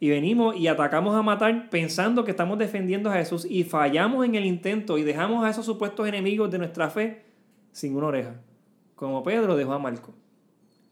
y 0.01 0.09
venimos 0.09 0.57
y 0.57 0.67
atacamos 0.67 1.15
a 1.15 1.23
matar 1.23 1.69
pensando 1.69 2.25
que 2.25 2.31
estamos 2.31 2.59
defendiendo 2.59 3.09
a 3.09 3.13
Jesús 3.13 3.47
y 3.49 3.63
fallamos 3.63 4.25
en 4.25 4.35
el 4.35 4.45
intento 4.45 4.97
y 4.97 5.03
dejamos 5.03 5.45
a 5.45 5.49
esos 5.49 5.65
supuestos 5.65 6.05
enemigos 6.07 6.51
de 6.51 6.57
nuestra 6.57 6.89
fe 6.89 7.26
sin 7.77 7.95
una 7.95 8.07
oreja, 8.07 8.33
como 8.95 9.21
Pedro 9.21 9.55
dejó 9.55 9.73
a 9.73 9.77
Marco, 9.77 10.11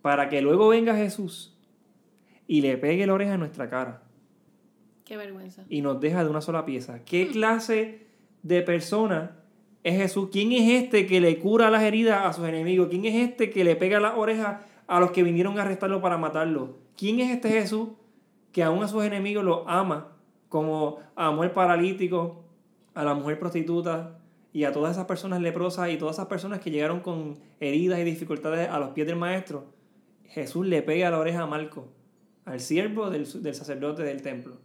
para 0.04 0.30
que 0.30 0.44
luego 0.44 0.68
venga 0.68 0.96
Jesús 0.96 1.58
y 2.46 2.62
le 2.62 2.78
pegue 2.78 3.08
la 3.08 3.16
oreja 3.16 3.34
en 3.34 3.40
nuestra 3.40 3.72
cara. 3.72 4.04
Qué 5.04 5.18
vergüenza. 5.18 5.64
Y 5.68 5.82
nos 5.82 6.00
deja 6.00 6.24
de 6.24 6.30
una 6.30 6.42
sola 6.42 6.64
pieza. 6.64 7.04
¿Qué 7.04 7.28
clase 7.28 8.06
de 8.44 8.62
persona 8.62 9.40
es 9.84 9.98
Jesús? 9.98 10.30
¿Quién 10.32 10.52
es 10.52 10.84
este 10.84 11.08
que 11.08 11.20
le 11.20 11.40
cura 11.40 11.72
las 11.72 11.82
heridas 11.82 12.24
a 12.24 12.34
sus 12.34 12.48
enemigos? 12.48 12.90
¿Quién 12.90 13.06
es 13.06 13.16
este 13.16 13.50
que 13.50 13.64
le 13.64 13.76
pega 13.76 14.00
las 14.00 14.16
orejas 14.16 14.62
a 14.86 15.00
los 15.00 15.10
que 15.10 15.24
vinieron 15.24 15.58
a 15.58 15.64
arrestarlo 15.64 16.02
para 16.02 16.20
matarlo? 16.20 16.78
¿Quién 16.96 17.20
es 17.20 17.32
este 17.32 17.50
Jesús 17.50 17.90
que 18.52 18.62
aún 18.62 18.84
a 18.84 18.88
sus 18.88 19.04
enemigos 19.04 19.44
los 19.44 19.64
ama, 19.66 20.10
como 20.50 21.00
amó 21.16 21.44
el 21.44 21.50
paralítico, 21.50 22.44
a 22.94 23.04
la 23.04 23.16
mujer 23.16 23.40
prostituta 23.40 24.20
y 24.56 24.64
a 24.64 24.72
todas 24.72 24.94
esas 24.94 25.06
personas 25.06 25.42
leprosas 25.42 25.90
y 25.90 25.98
todas 25.98 26.16
esas 26.16 26.28
personas 26.28 26.62
que 26.62 26.72
llegaron 26.72 27.02
con 27.02 27.38
heridas 27.60 28.00
y 28.00 28.06
dificultades 28.06 28.70
a 28.70 28.80
los 28.80 28.92
pies 28.92 29.06
del 29.06 29.18
maestro, 29.18 29.66
Jesús 30.30 30.66
le 30.66 30.82
pega 30.82 31.12
la 31.12 31.20
oreja 31.20 31.42
a 31.42 31.46
Marco, 31.46 31.90
al 32.46 32.62
siervo 32.62 33.10
del, 33.10 33.30
del 33.44 33.54
sacerdote 33.54 34.04
del 34.04 34.22
templo. 34.22 34.56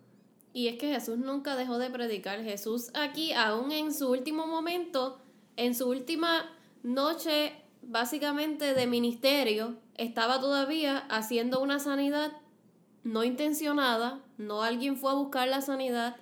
Y 0.53 0.69
es 0.69 0.79
que 0.79 0.95
Jesús 0.95 1.19
nunca 1.19 1.57
dejó 1.57 1.79
de 1.79 1.91
predicar. 1.91 2.41
Jesús 2.45 2.93
aquí, 2.95 3.33
aún 3.33 3.73
en 3.73 3.93
su 3.93 4.09
último 4.09 4.47
momento, 4.47 5.19
en 5.57 5.75
su 5.75 5.89
última 5.89 6.49
noche 6.85 7.55
básicamente 7.83 8.75
de 8.75 8.87
ministerio, 8.87 9.75
estaba 9.97 10.41
todavía 10.41 10.99
haciendo 11.09 11.61
una 11.61 11.81
sanidad 11.81 12.31
no 13.03 13.25
intencionada, 13.25 14.21
no 14.39 14.63
alguien 14.63 14.97
fue 14.97 15.11
a 15.11 15.15
buscar 15.15 15.49
la 15.49 15.63
sanidad, 15.63 16.15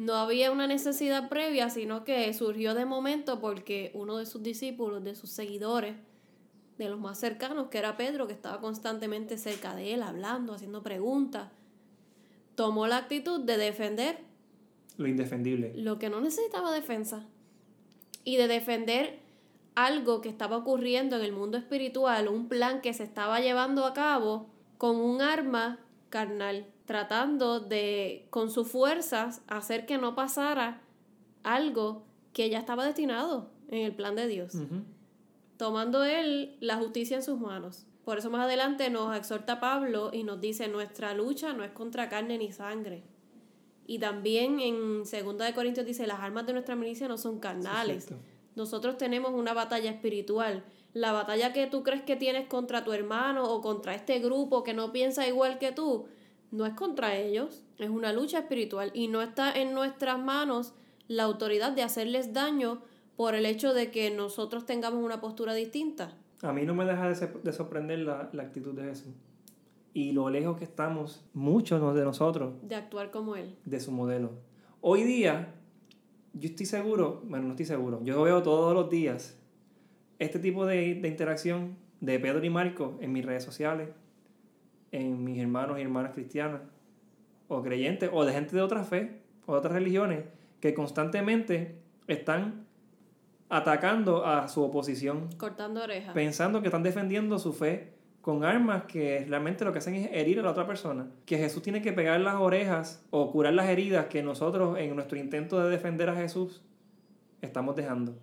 no 0.00 0.14
había 0.14 0.50
una 0.50 0.66
necesidad 0.66 1.28
previa, 1.28 1.68
sino 1.68 2.04
que 2.04 2.32
surgió 2.32 2.74
de 2.74 2.86
momento 2.86 3.38
porque 3.38 3.90
uno 3.92 4.16
de 4.16 4.24
sus 4.24 4.42
discípulos, 4.42 5.04
de 5.04 5.14
sus 5.14 5.28
seguidores, 5.28 5.94
de 6.78 6.88
los 6.88 6.98
más 6.98 7.20
cercanos, 7.20 7.68
que 7.68 7.76
era 7.76 7.98
Pedro, 7.98 8.26
que 8.26 8.32
estaba 8.32 8.62
constantemente 8.62 9.36
cerca 9.36 9.76
de 9.76 9.92
él, 9.92 10.02
hablando, 10.02 10.54
haciendo 10.54 10.82
preguntas, 10.82 11.50
tomó 12.54 12.86
la 12.86 12.96
actitud 12.96 13.40
de 13.40 13.58
defender 13.58 14.30
lo 14.96 15.06
indefendible. 15.06 15.72
Lo 15.76 15.98
que 15.98 16.08
no 16.08 16.20
necesitaba 16.22 16.72
defensa. 16.72 17.26
Y 18.24 18.36
de 18.36 18.48
defender 18.48 19.18
algo 19.74 20.22
que 20.22 20.30
estaba 20.30 20.56
ocurriendo 20.56 21.16
en 21.16 21.22
el 21.22 21.32
mundo 21.32 21.58
espiritual, 21.58 22.28
un 22.28 22.48
plan 22.48 22.80
que 22.80 22.94
se 22.94 23.04
estaba 23.04 23.40
llevando 23.40 23.84
a 23.84 23.92
cabo 23.92 24.46
con 24.78 24.96
un 24.96 25.20
arma 25.20 25.78
carnal, 26.10 26.66
tratando 26.84 27.60
de, 27.60 28.26
con 28.30 28.50
sus 28.50 28.68
fuerzas, 28.68 29.42
hacer 29.46 29.86
que 29.86 29.96
no 29.96 30.14
pasara 30.14 30.82
algo 31.42 32.04
que 32.32 32.50
ya 32.50 32.58
estaba 32.58 32.84
destinado 32.84 33.50
en 33.68 33.84
el 33.84 33.94
plan 33.94 34.14
de 34.16 34.26
Dios. 34.26 34.54
Tomando 35.56 36.04
él 36.04 36.56
la 36.60 36.76
justicia 36.76 37.16
en 37.16 37.22
sus 37.22 37.38
manos. 37.38 37.86
Por 38.04 38.18
eso 38.18 38.30
más 38.30 38.44
adelante 38.44 38.90
nos 38.90 39.16
exhorta 39.16 39.60
Pablo 39.60 40.10
y 40.12 40.24
nos 40.24 40.40
dice, 40.40 40.68
nuestra 40.68 41.14
lucha 41.14 41.52
no 41.52 41.64
es 41.64 41.70
contra 41.70 42.08
carne 42.08 42.38
ni 42.38 42.50
sangre. 42.50 43.04
Y 43.86 43.98
también 43.98 44.60
en 44.60 45.04
2 45.04 45.10
de 45.10 45.54
Corintios 45.54 45.86
dice, 45.86 46.06
las 46.06 46.20
armas 46.20 46.46
de 46.46 46.52
nuestra 46.52 46.76
milicia 46.76 47.08
no 47.08 47.18
son 47.18 47.38
carnales. 47.38 48.08
Nosotros 48.56 48.98
tenemos 48.98 49.32
una 49.32 49.52
batalla 49.52 49.90
espiritual 49.90 50.64
la 50.92 51.12
batalla 51.12 51.52
que 51.52 51.66
tú 51.66 51.82
crees 51.82 52.02
que 52.02 52.16
tienes 52.16 52.46
contra 52.46 52.84
tu 52.84 52.92
hermano 52.92 53.44
o 53.44 53.60
contra 53.60 53.94
este 53.94 54.18
grupo 54.18 54.62
que 54.62 54.74
no 54.74 54.92
piensa 54.92 55.26
igual 55.26 55.58
que 55.58 55.72
tú, 55.72 56.06
no 56.50 56.66
es 56.66 56.74
contra 56.74 57.16
ellos, 57.16 57.64
es 57.78 57.90
una 57.90 58.12
lucha 58.12 58.40
espiritual 58.40 58.90
y 58.94 59.08
no 59.08 59.22
está 59.22 59.52
en 59.52 59.72
nuestras 59.72 60.18
manos 60.18 60.74
la 61.06 61.24
autoridad 61.24 61.72
de 61.72 61.82
hacerles 61.82 62.32
daño 62.32 62.82
por 63.16 63.34
el 63.34 63.46
hecho 63.46 63.74
de 63.74 63.90
que 63.90 64.10
nosotros 64.10 64.66
tengamos 64.66 65.04
una 65.04 65.20
postura 65.20 65.54
distinta. 65.54 66.16
A 66.42 66.52
mí 66.52 66.64
no 66.64 66.74
me 66.74 66.84
deja 66.84 67.08
de, 67.08 67.52
sorprender 67.52 68.00
la, 68.00 68.30
la, 68.32 68.42
actitud 68.42 68.74
de 68.74 68.84
Jesús 68.84 69.12
y 69.92 70.12
lo 70.12 70.30
lejos 70.30 70.56
que 70.56 70.64
estamos, 70.64 71.24
muchos 71.34 71.94
de 71.94 72.04
nosotros, 72.04 72.54
de 72.62 72.76
actuar 72.76 73.10
como 73.10 73.36
Él, 73.36 73.56
de 73.64 73.80
su 73.80 73.92
modelo. 73.92 74.30
Hoy 74.80 75.02
día, 75.02 75.54
yo 76.32 76.48
estoy 76.48 76.66
seguro, 76.66 77.22
bueno, 77.26 77.46
no 77.46 77.50
estoy 77.50 77.66
seguro, 77.66 78.00
yo 78.02 78.22
veo 78.22 78.42
todos 78.42 78.72
los 78.72 78.88
días 78.88 79.39
este 80.20 80.38
tipo 80.38 80.66
de, 80.66 80.84
interacción 80.84 81.76
de 82.00 82.20
Pedro 82.20 82.44
y 82.44 82.50
Marco 82.50 82.98
en 83.00 83.10
mis 83.12 83.24
redes 83.24 83.42
sociales, 83.42 83.88
en 84.92 85.24
mis 85.24 85.40
hermanos 85.40 85.78
y 85.78 85.82
hermanas 85.82 86.12
cristianas, 86.12 86.60
o 87.48 87.62
creyentes, 87.62 88.10
o 88.12 88.24
de 88.24 88.32
gente 88.32 88.54
de 88.54 88.62
otra 88.62 88.84
fe, 88.84 89.22
o 89.46 89.54
de 89.54 89.58
otras 89.58 89.72
religiones, 89.72 90.24
que 90.60 90.74
constantemente 90.74 91.76
están 92.06 92.66
atacando 93.48 94.26
a 94.26 94.46
su 94.48 94.62
oposición. 94.62 95.30
Cortando 95.38 95.82
orejas. 95.82 96.14
Pensando 96.14 96.60
que 96.60 96.68
están 96.68 96.82
defendiendo 96.82 97.38
su 97.38 97.52
fe 97.54 97.94
con 98.20 98.44
armas 98.44 98.84
que 98.84 99.24
realmente 99.26 99.64
lo 99.64 99.72
que 99.72 99.78
hacen 99.78 99.94
es 99.94 100.10
herir 100.12 100.38
a 100.40 100.42
la 100.42 100.50
otra 100.50 100.66
persona. 100.66 101.08
Que 101.24 101.38
Jesús 101.38 101.62
tiene 101.62 101.80
que 101.80 101.94
pegar 101.94 102.20
las 102.20 102.34
orejas 102.34 103.02
o 103.08 103.32
curar 103.32 103.54
las 103.54 103.70
heridas 103.70 104.06
que 104.06 104.22
nosotros 104.22 104.78
en 104.78 104.94
nuestro 104.94 105.18
intento 105.18 105.58
de 105.64 105.70
defender 105.70 106.10
a 106.10 106.14
Jesús 106.14 106.62
estamos 107.40 107.74
dejando. 107.74 108.18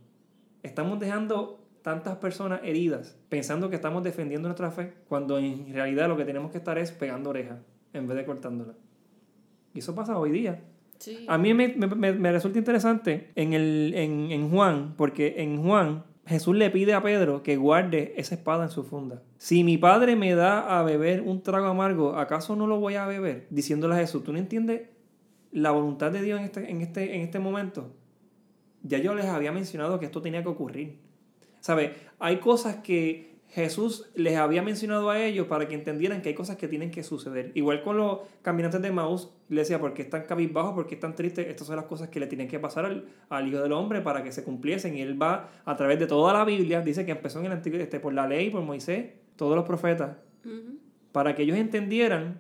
Estamos 0.61 0.99
dejando 0.99 1.66
tantas 1.87 2.17
personas 2.17 2.59
heridas 2.65 3.17
pensando 3.29 3.69
que 3.69 3.77
estamos 3.77 4.03
defendiendo 4.03 4.49
nuestra 4.49 4.71
fe, 4.71 4.91
cuando 5.07 5.37
en 5.37 5.73
realidad 5.73 6.09
lo 6.09 6.17
que 6.17 6.25
tenemos 6.25 6.51
que 6.51 6.57
estar 6.57 6.77
es 6.77 6.91
pegando 6.91 7.29
orejas 7.29 7.59
en 7.93 8.09
vez 8.09 8.17
de 8.17 8.25
cortándola. 8.25 8.73
Y 9.73 9.79
eso 9.79 9.95
pasa 9.95 10.19
hoy 10.19 10.31
día. 10.31 10.65
A 11.29 11.37
mí 11.37 11.53
me, 11.53 11.69
me, 11.77 12.31
resulta 12.33 12.59
interesante 12.59 13.31
en, 13.35 13.53
el, 13.53 13.93
en, 13.95 14.33
en 14.33 14.49
Juan, 14.49 14.95
porque 14.97 15.35
en 15.37 15.63
Juan 15.63 16.03
Jesús 16.25 16.57
le 16.57 16.69
pide 16.71 16.93
a 16.93 17.01
Pedro 17.01 17.41
que 17.41 17.55
guarde 17.55 18.15
esa 18.17 18.35
espada 18.35 18.65
en 18.65 18.69
su 18.69 18.83
funda. 18.83 19.23
Si 19.37 19.63
mi 19.63 19.77
padre 19.77 20.17
me 20.17 20.35
da 20.35 20.77
a 20.77 20.83
beber 20.83 21.21
un 21.21 21.41
trago 21.41 21.67
amargo, 21.67 22.17
¿acaso 22.17 22.57
no 22.57 22.67
lo 22.67 22.81
voy 22.81 22.95
a 22.95 23.05
beber? 23.05 23.47
Diciéndole 23.49 23.95
a 23.95 23.99
Jesús, 23.99 24.25
¿tú 24.25 24.33
no 24.33 24.39
entiendes 24.39 24.89
la 25.53 25.71
voluntad 25.71 26.11
de 26.11 26.21
Dios 26.21 26.39
en 26.41 26.47
este, 26.47 26.69
en 26.69 26.81
este, 26.81 27.15
en 27.15 27.21
este 27.21 27.39
momento? 27.39 27.93
Ya 28.83 28.97
yo 28.97 29.15
les 29.15 29.27
había 29.27 29.53
mencionado 29.53 30.01
que 30.01 30.07
esto 30.07 30.21
tenía 30.21 30.43
que 30.43 30.49
ocurrir. 30.49 31.06
¿Sabe? 31.67 31.95
Hay 32.19 32.37
cosas 32.37 32.77
que 32.77 33.41
Jesús 33.49 34.09
les 34.15 34.37
había 34.37 34.61
mencionado 34.61 35.09
a 35.09 35.21
ellos 35.21 35.47
para 35.47 35.67
que 35.67 35.75
entendieran 35.75 36.21
que 36.21 36.29
hay 36.29 36.33
cosas 36.33 36.55
que 36.55 36.69
tienen 36.69 36.91
que 36.91 37.03
suceder. 37.03 37.51
Igual 37.55 37.81
con 37.83 37.97
los 37.97 38.19
caminantes 38.41 38.81
de 38.81 38.89
Maús, 38.89 39.31
le 39.49 39.59
decía, 39.59 39.77
¿por 39.77 39.93
qué 39.93 40.03
están 40.03 40.23
cabizbajos? 40.23 40.73
¿Por 40.73 40.87
qué 40.87 40.95
están 40.95 41.13
tristes? 41.13 41.45
Estas 41.45 41.67
son 41.67 41.75
las 41.75 41.83
cosas 41.83 42.07
que 42.07 42.21
le 42.21 42.27
tienen 42.27 42.47
que 42.47 42.57
pasar 42.57 42.85
al, 42.85 43.03
al, 43.27 43.49
Hijo 43.49 43.59
del 43.59 43.73
Hombre 43.73 43.99
para 43.99 44.23
que 44.23 44.31
se 44.31 44.45
cumpliesen. 44.45 44.95
Y 44.95 45.01
él 45.01 45.21
va 45.21 45.49
a 45.65 45.75
través 45.75 45.99
de 45.99 46.07
toda 46.07 46.31
la 46.31 46.45
Biblia, 46.45 46.79
dice 46.79 47.05
que 47.05 47.11
empezó 47.11 47.39
en 47.39 47.47
el 47.47 47.51
Antiguo, 47.51 47.77
este, 47.81 47.99
por 47.99 48.13
la 48.13 48.25
ley, 48.25 48.49
por 48.49 48.61
Moisés, 48.61 49.07
todos 49.35 49.57
los 49.57 49.65
profetas, 49.65 50.15
para 51.11 51.35
que 51.35 51.43
ellos 51.43 51.57
entendieran 51.57 52.39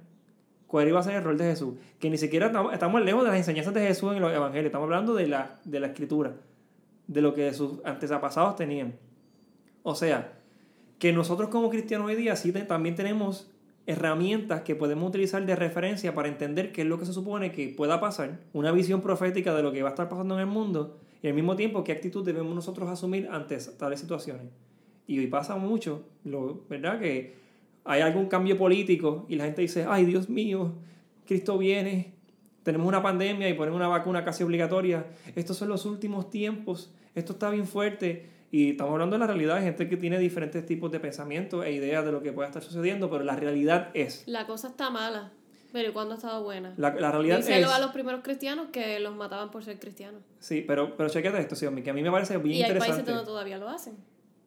cuál 0.67 0.87
iba 0.87 1.01
a 1.01 1.03
ser 1.03 1.15
el 1.15 1.23
rol 1.25 1.37
de 1.37 1.43
Jesús. 1.43 1.73
Que 1.99 2.09
ni 2.09 2.17
siquiera 2.17 2.45
estamos, 2.45 2.71
estamos 2.71 3.01
lejos 3.01 3.25
de 3.25 3.31
las 3.31 3.37
enseñanzas 3.37 3.73
de 3.73 3.87
Jesús 3.87 4.15
en 4.15 4.21
los 4.21 4.33
evangelios, 4.33 4.67
estamos 4.67 4.85
hablando 4.85 5.13
de 5.15 5.27
la, 5.27 5.59
de 5.65 5.81
la 5.81 5.87
escritura, 5.87 6.31
de 7.07 7.21
lo 7.21 7.33
que 7.33 7.53
sus 7.53 7.83
antepasados 7.83 8.55
tenían. 8.55 9.05
O 9.89 9.95
sea, 9.95 10.33
que 10.99 11.13
nosotros 11.13 11.47
como 11.47 11.69
cristianos 11.69 12.07
hoy 12.07 12.15
día 12.15 12.35
sí 12.35 12.51
también 12.51 12.95
tenemos 12.95 13.49
herramientas 13.85 14.63
que 14.63 14.75
podemos 14.75 15.07
utilizar 15.07 15.45
de 15.45 15.55
referencia 15.55 16.13
para 16.13 16.27
entender 16.27 16.73
qué 16.73 16.81
es 16.81 16.87
lo 16.89 16.99
que 16.99 17.05
se 17.05 17.13
supone 17.13 17.53
que 17.53 17.69
pueda 17.69 18.01
pasar, 18.01 18.41
una 18.51 18.73
visión 18.73 18.99
profética 18.99 19.55
de 19.55 19.63
lo 19.63 19.71
que 19.71 19.81
va 19.83 19.87
a 19.87 19.91
estar 19.93 20.09
pasando 20.09 20.35
en 20.35 20.41
el 20.41 20.47
mundo 20.47 20.97
y 21.23 21.29
al 21.29 21.35
mismo 21.35 21.55
tiempo 21.55 21.85
qué 21.85 21.93
actitud 21.93 22.25
debemos 22.25 22.53
nosotros 22.53 22.89
asumir 22.89 23.29
ante 23.31 23.57
tales 23.79 24.01
situaciones. 24.01 24.47
Y 25.07 25.19
hoy 25.19 25.27
pasa 25.27 25.55
mucho, 25.55 26.03
lo, 26.25 26.65
¿verdad? 26.67 26.99
Que 26.99 27.35
hay 27.85 28.01
algún 28.01 28.27
cambio 28.27 28.57
político 28.57 29.25
y 29.29 29.37
la 29.37 29.45
gente 29.45 29.61
dice, 29.61 29.85
ay 29.87 30.03
Dios 30.03 30.27
mío, 30.27 30.73
Cristo 31.25 31.57
viene, 31.57 32.13
tenemos 32.63 32.85
una 32.85 33.01
pandemia 33.01 33.47
y 33.47 33.53
ponemos 33.53 33.77
una 33.77 33.87
vacuna 33.87 34.25
casi 34.25 34.43
obligatoria, 34.43 35.07
estos 35.33 35.55
son 35.55 35.69
los 35.69 35.85
últimos 35.85 36.29
tiempos, 36.29 36.93
esto 37.15 37.31
está 37.31 37.49
bien 37.51 37.65
fuerte 37.65 38.35
y 38.51 38.71
estamos 38.71 38.93
hablando 38.93 39.15
de 39.15 39.19
la 39.19 39.27
realidad 39.27 39.55
de 39.55 39.61
gente 39.61 39.89
que 39.89 39.97
tiene 39.97 40.19
diferentes 40.19 40.65
tipos 40.65 40.91
de 40.91 40.99
pensamientos 40.99 41.65
e 41.65 41.71
ideas 41.71 42.05
de 42.05 42.11
lo 42.11 42.21
que 42.21 42.31
puede 42.31 42.47
estar 42.47 42.63
sucediendo, 42.63 43.09
pero 43.09 43.23
la 43.23 43.35
realidad 43.35 43.89
es... 43.93 44.23
La 44.25 44.47
cosa 44.47 44.69
está 44.69 44.89
mala, 44.89 45.31
pero 45.73 45.93
¿cuándo 45.93 46.13
ha 46.13 46.17
estado 46.17 46.43
buena? 46.43 46.73
La, 46.77 46.93
la 46.95 47.11
realidad 47.11 47.37
Díselo 47.37 47.67
es... 47.67 47.73
a 47.73 47.79
los 47.79 47.91
primeros 47.91 48.21
cristianos 48.23 48.67
que 48.71 48.99
los 48.99 49.15
mataban 49.15 49.51
por 49.51 49.63
ser 49.63 49.79
cristianos. 49.79 50.21
Sí, 50.39 50.63
pero, 50.65 50.95
pero 50.95 51.09
chequete 51.09 51.39
esto, 51.39 51.55
Xiaomi, 51.55 51.81
que 51.81 51.89
a 51.89 51.93
mí 51.93 52.01
me 52.01 52.11
parece 52.11 52.37
bien 52.37 52.55
y 52.55 52.63
hay 52.63 52.69
interesante. 52.69 52.93
países 52.93 53.13
donde 53.13 53.25
todavía 53.25 53.57
lo 53.57 53.67
hacen. 53.67 53.95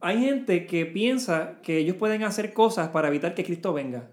Hay 0.01 0.19
gente 0.21 0.67
que 0.67 0.87
piensa 0.87 1.61
que 1.63 1.77
ellos 1.77 1.97
pueden 1.97 2.23
hacer 2.23 2.55
cosas 2.55 2.89
para 2.89 3.09
evitar 3.09 3.35
que 3.35 3.45
Cristo 3.45 3.75
venga. 3.75 4.09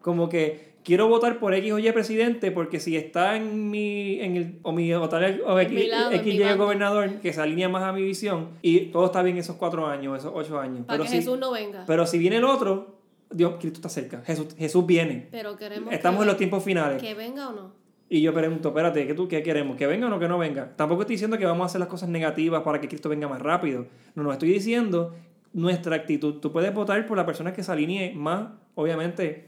Como 0.00 0.28
que 0.28 0.67
quiero 0.88 1.06
votar 1.06 1.38
por 1.38 1.52
X 1.52 1.70
o 1.70 1.78
Y 1.78 1.92
presidente 1.92 2.50
porque 2.50 2.80
si 2.80 2.96
está 2.96 3.36
en 3.36 3.70
mi, 3.70 4.20
en 4.20 4.36
el, 4.36 4.58
o 4.62 4.72
mi, 4.72 4.90
o 4.94 5.06
tal, 5.06 5.42
o 5.46 5.60
X, 5.60 5.88
lado, 5.90 6.12
X 6.12 6.34
Y 6.34 6.56
gobernador 6.56 7.20
que 7.20 7.30
se 7.30 7.42
alinea 7.42 7.68
más 7.68 7.82
a 7.82 7.92
mi 7.92 8.02
visión 8.02 8.48
y 8.62 8.86
todo 8.86 9.04
está 9.04 9.22
bien 9.22 9.36
esos 9.36 9.56
cuatro 9.56 9.86
años, 9.86 10.16
esos 10.16 10.32
ocho 10.34 10.58
años. 10.58 10.86
Para 10.86 10.96
pero 10.96 11.04
que 11.04 11.10
si, 11.10 11.16
Jesús 11.16 11.38
no 11.38 11.52
venga. 11.52 11.84
pero 11.86 12.06
si 12.06 12.16
viene 12.16 12.36
el 12.36 12.44
otro, 12.44 12.96
Dios, 13.30 13.56
Cristo 13.60 13.80
está 13.80 13.90
cerca. 13.90 14.22
Jesús, 14.24 14.54
Jesús 14.56 14.86
viene. 14.86 15.28
Pero 15.30 15.58
queremos 15.58 15.92
Estamos 15.92 16.20
que, 16.20 16.22
en 16.22 16.28
los 16.28 16.36
tiempos 16.38 16.64
finales. 16.64 17.02
que 17.02 17.12
venga 17.12 17.50
o 17.50 17.52
no. 17.52 17.72
Y 18.08 18.22
yo 18.22 18.32
pregunto, 18.32 18.68
espérate, 18.68 19.06
¿qué, 19.06 19.12
tú, 19.12 19.28
¿qué 19.28 19.42
queremos? 19.42 19.76
¿Que 19.76 19.86
venga 19.86 20.06
o 20.06 20.08
no 20.08 20.18
que 20.18 20.28
no 20.28 20.38
venga? 20.38 20.74
Tampoco 20.74 21.02
estoy 21.02 21.16
diciendo 21.16 21.36
que 21.36 21.44
vamos 21.44 21.64
a 21.64 21.66
hacer 21.66 21.80
las 21.80 21.90
cosas 21.90 22.08
negativas 22.08 22.62
para 22.62 22.80
que 22.80 22.88
Cristo 22.88 23.10
venga 23.10 23.28
más 23.28 23.42
rápido. 23.42 23.88
No, 24.14 24.22
no, 24.22 24.32
estoy 24.32 24.48
diciendo 24.48 25.14
nuestra 25.52 25.96
actitud. 25.96 26.36
Tú 26.36 26.50
puedes 26.50 26.72
votar 26.72 27.06
por 27.06 27.18
la 27.18 27.26
persona 27.26 27.52
que 27.52 27.62
se 27.62 27.70
alinee 27.70 28.14
más, 28.14 28.48
obviamente, 28.74 29.47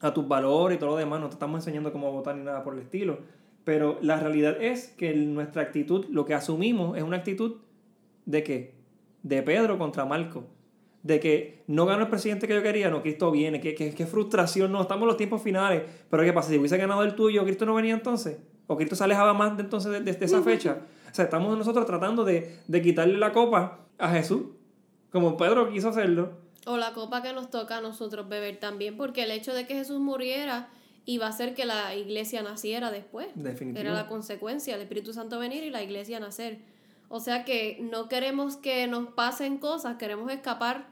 a 0.00 0.12
tus 0.14 0.26
valores 0.26 0.76
y 0.76 0.78
todo 0.80 0.90
lo 0.90 0.96
demás. 0.96 1.20
No 1.20 1.28
te 1.28 1.34
estamos 1.34 1.60
enseñando 1.60 1.92
cómo 1.92 2.10
votar 2.12 2.36
ni 2.36 2.44
nada 2.44 2.62
por 2.64 2.74
el 2.74 2.80
estilo. 2.80 3.18
Pero 3.64 3.98
la 4.00 4.18
realidad 4.18 4.60
es 4.60 4.88
que 4.88 5.14
nuestra 5.14 5.62
actitud, 5.62 6.06
lo 6.10 6.24
que 6.24 6.34
asumimos 6.34 6.96
es 6.96 7.02
una 7.02 7.18
actitud 7.18 7.56
de 8.24 8.42
qué? 8.42 8.74
De 9.22 9.42
Pedro 9.42 9.78
contra 9.78 10.04
Marco. 10.06 10.44
De 11.02 11.18
que 11.20 11.62
no 11.66 11.86
ganó 11.86 12.02
el 12.02 12.08
presidente 12.08 12.46
que 12.46 12.54
yo 12.54 12.62
quería, 12.62 12.90
no, 12.90 13.02
Cristo 13.02 13.30
viene. 13.30 13.60
Qué, 13.60 13.74
qué, 13.74 13.94
qué 13.94 14.06
frustración, 14.06 14.72
no, 14.72 14.82
estamos 14.82 15.02
en 15.02 15.08
los 15.08 15.16
tiempos 15.16 15.42
finales. 15.42 15.82
Pero 16.10 16.22
¿qué 16.24 16.32
pasa? 16.32 16.50
Si 16.50 16.58
hubiese 16.58 16.76
ganado 16.78 17.02
el 17.04 17.14
tuyo, 17.14 17.44
¿Cristo 17.44 17.64
no 17.66 17.74
venía 17.74 17.94
entonces? 17.94 18.38
¿O 18.66 18.76
Cristo 18.76 18.96
se 18.96 19.04
alejaba 19.04 19.34
más 19.34 19.56
de 19.56 19.62
entonces 19.64 19.92
de, 19.92 20.00
de- 20.00 20.12
de 20.12 20.24
esa 20.24 20.38
fecha? 20.42 20.78
O 21.10 21.14
sea, 21.14 21.24
estamos 21.24 21.56
nosotros 21.58 21.86
tratando 21.86 22.24
de, 22.24 22.56
de 22.68 22.82
quitarle 22.82 23.18
la 23.18 23.32
copa 23.32 23.80
a 23.98 24.10
Jesús, 24.10 24.42
como 25.10 25.36
Pedro 25.36 25.70
quiso 25.70 25.88
hacerlo. 25.88 26.32
O 26.66 26.76
la 26.76 26.92
copa 26.92 27.22
que 27.22 27.32
nos 27.32 27.50
toca 27.50 27.78
a 27.78 27.80
nosotros 27.80 28.28
beber 28.28 28.58
también, 28.58 28.96
porque 28.96 29.22
el 29.22 29.30
hecho 29.30 29.54
de 29.54 29.66
que 29.66 29.74
Jesús 29.74 30.00
muriera 30.00 30.68
iba 31.06 31.26
a 31.26 31.30
hacer 31.30 31.54
que 31.54 31.64
la 31.64 31.94
iglesia 31.94 32.42
naciera 32.42 32.90
después. 32.90 33.28
Definitivo. 33.34 33.80
Era 33.80 33.94
la 33.94 34.06
consecuencia, 34.06 34.74
el 34.74 34.82
Espíritu 34.82 35.12
Santo 35.12 35.38
venir 35.38 35.64
y 35.64 35.70
la 35.70 35.82
iglesia 35.82 36.20
nacer. 36.20 36.58
O 37.08 37.18
sea 37.18 37.44
que 37.44 37.78
no 37.80 38.08
queremos 38.08 38.56
que 38.56 38.86
nos 38.86 39.08
pasen 39.14 39.58
cosas, 39.58 39.96
queremos 39.96 40.30
escapar 40.30 40.86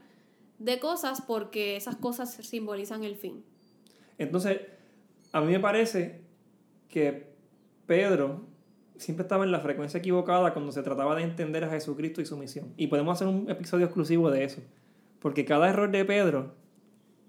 de 0.58 0.80
cosas 0.80 1.20
porque 1.20 1.76
esas 1.76 1.96
cosas 1.96 2.32
simbolizan 2.34 3.04
el 3.04 3.16
fin. 3.16 3.44
Entonces, 4.18 4.60
a 5.32 5.40
mí 5.40 5.52
me 5.52 5.60
parece 5.60 6.22
que 6.88 7.28
Pedro 7.86 8.46
siempre 8.96 9.22
estaba 9.22 9.44
en 9.44 9.52
la 9.52 9.60
frecuencia 9.60 9.98
equivocada 9.98 10.52
cuando 10.52 10.72
se 10.72 10.82
trataba 10.82 11.14
de 11.14 11.22
entender 11.22 11.64
a 11.64 11.70
Jesucristo 11.70 12.20
y 12.20 12.26
su 12.26 12.36
misión. 12.36 12.74
Y 12.76 12.88
podemos 12.88 13.14
hacer 13.14 13.28
un 13.28 13.48
episodio 13.48 13.86
exclusivo 13.86 14.30
de 14.30 14.44
eso. 14.44 14.60
Porque 15.20 15.44
cada 15.44 15.68
error 15.68 15.90
de 15.90 16.04
Pedro, 16.04 16.54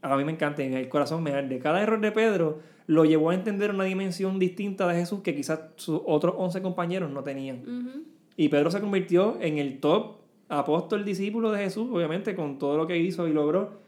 a 0.01 0.15
mí 0.15 0.23
me 0.23 0.31
encanta, 0.31 0.63
en 0.63 0.73
el 0.73 0.89
corazón 0.89 1.23
me 1.23 1.31
arde, 1.31 1.59
cada 1.59 1.81
error 1.81 1.99
de 1.99 2.11
Pedro 2.11 2.59
lo 2.87 3.05
llevó 3.05 3.29
a 3.29 3.35
entender 3.35 3.71
una 3.71 3.83
dimensión 3.83 4.39
distinta 4.39 4.87
de 4.87 4.95
Jesús 4.95 5.21
que 5.21 5.35
quizás 5.35 5.61
sus 5.75 6.01
otros 6.05 6.33
11 6.37 6.61
compañeros 6.61 7.11
no 7.11 7.23
tenían. 7.23 8.05
Y 8.35 8.49
Pedro 8.49 8.71
se 8.71 8.81
convirtió 8.81 9.37
en 9.41 9.57
el 9.57 9.79
top 9.79 10.17
apóstol 10.47 11.05
discípulo 11.05 11.51
de 11.51 11.63
Jesús, 11.63 11.87
obviamente, 11.91 12.35
con 12.35 12.57
todo 12.57 12.77
lo 12.77 12.87
que 12.87 12.97
hizo 12.97 13.27
y 13.27 13.33
logró, 13.33 13.79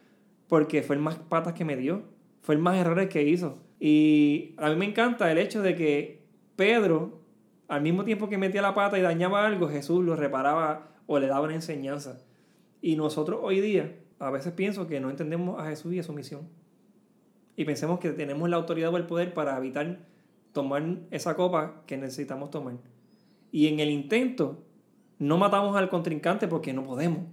porque 0.47 0.83
fue 0.83 0.95
el 0.95 1.01
más 1.01 1.15
patas 1.15 1.53
que 1.53 1.65
me 1.65 1.75
dio, 1.75 2.03
fue 2.41 2.55
el 2.55 2.61
más 2.61 2.77
errores 2.77 3.09
que 3.09 3.23
hizo. 3.23 3.57
Y 3.79 4.53
a 4.57 4.69
mí 4.69 4.75
me 4.75 4.85
encanta 4.85 5.31
el 5.31 5.39
hecho 5.39 5.61
de 5.61 5.75
que 5.75 6.21
Pedro, 6.55 7.21
al 7.67 7.81
mismo 7.81 8.03
tiempo 8.03 8.29
que 8.29 8.37
metía 8.37 8.61
la 8.61 8.75
pata 8.75 8.99
y 8.99 9.01
dañaba 9.01 9.45
algo, 9.45 9.67
Jesús 9.67 10.03
lo 10.05 10.15
reparaba 10.15 10.89
o 11.07 11.17
le 11.17 11.27
daba 11.27 11.45
una 11.45 11.55
enseñanza. 11.55 12.21
Y 12.81 12.95
nosotros 12.95 13.39
hoy 13.43 13.61
día, 13.61 13.95
a 14.19 14.31
veces 14.31 14.53
pienso 14.53 14.87
que 14.87 14.99
no 14.99 15.09
entendemos 15.09 15.59
a 15.59 15.69
Jesús 15.69 15.93
y 15.93 15.99
a 15.99 16.03
su 16.03 16.13
misión. 16.13 16.49
Y 17.55 17.65
pensemos 17.65 17.99
que 17.99 18.11
tenemos 18.11 18.49
la 18.49 18.57
autoridad 18.57 18.93
o 18.93 18.97
el 18.97 19.05
poder 19.05 19.33
para 19.33 19.57
evitar 19.57 19.99
tomar 20.51 20.97
esa 21.11 21.35
copa 21.35 21.83
que 21.85 21.97
necesitamos 21.97 22.49
tomar. 22.49 22.75
Y 23.51 23.67
en 23.67 23.79
el 23.79 23.89
intento, 23.89 24.63
no 25.19 25.37
matamos 25.37 25.75
al 25.75 25.89
contrincante 25.89 26.47
porque 26.47 26.73
no 26.73 26.83
podemos, 26.83 27.25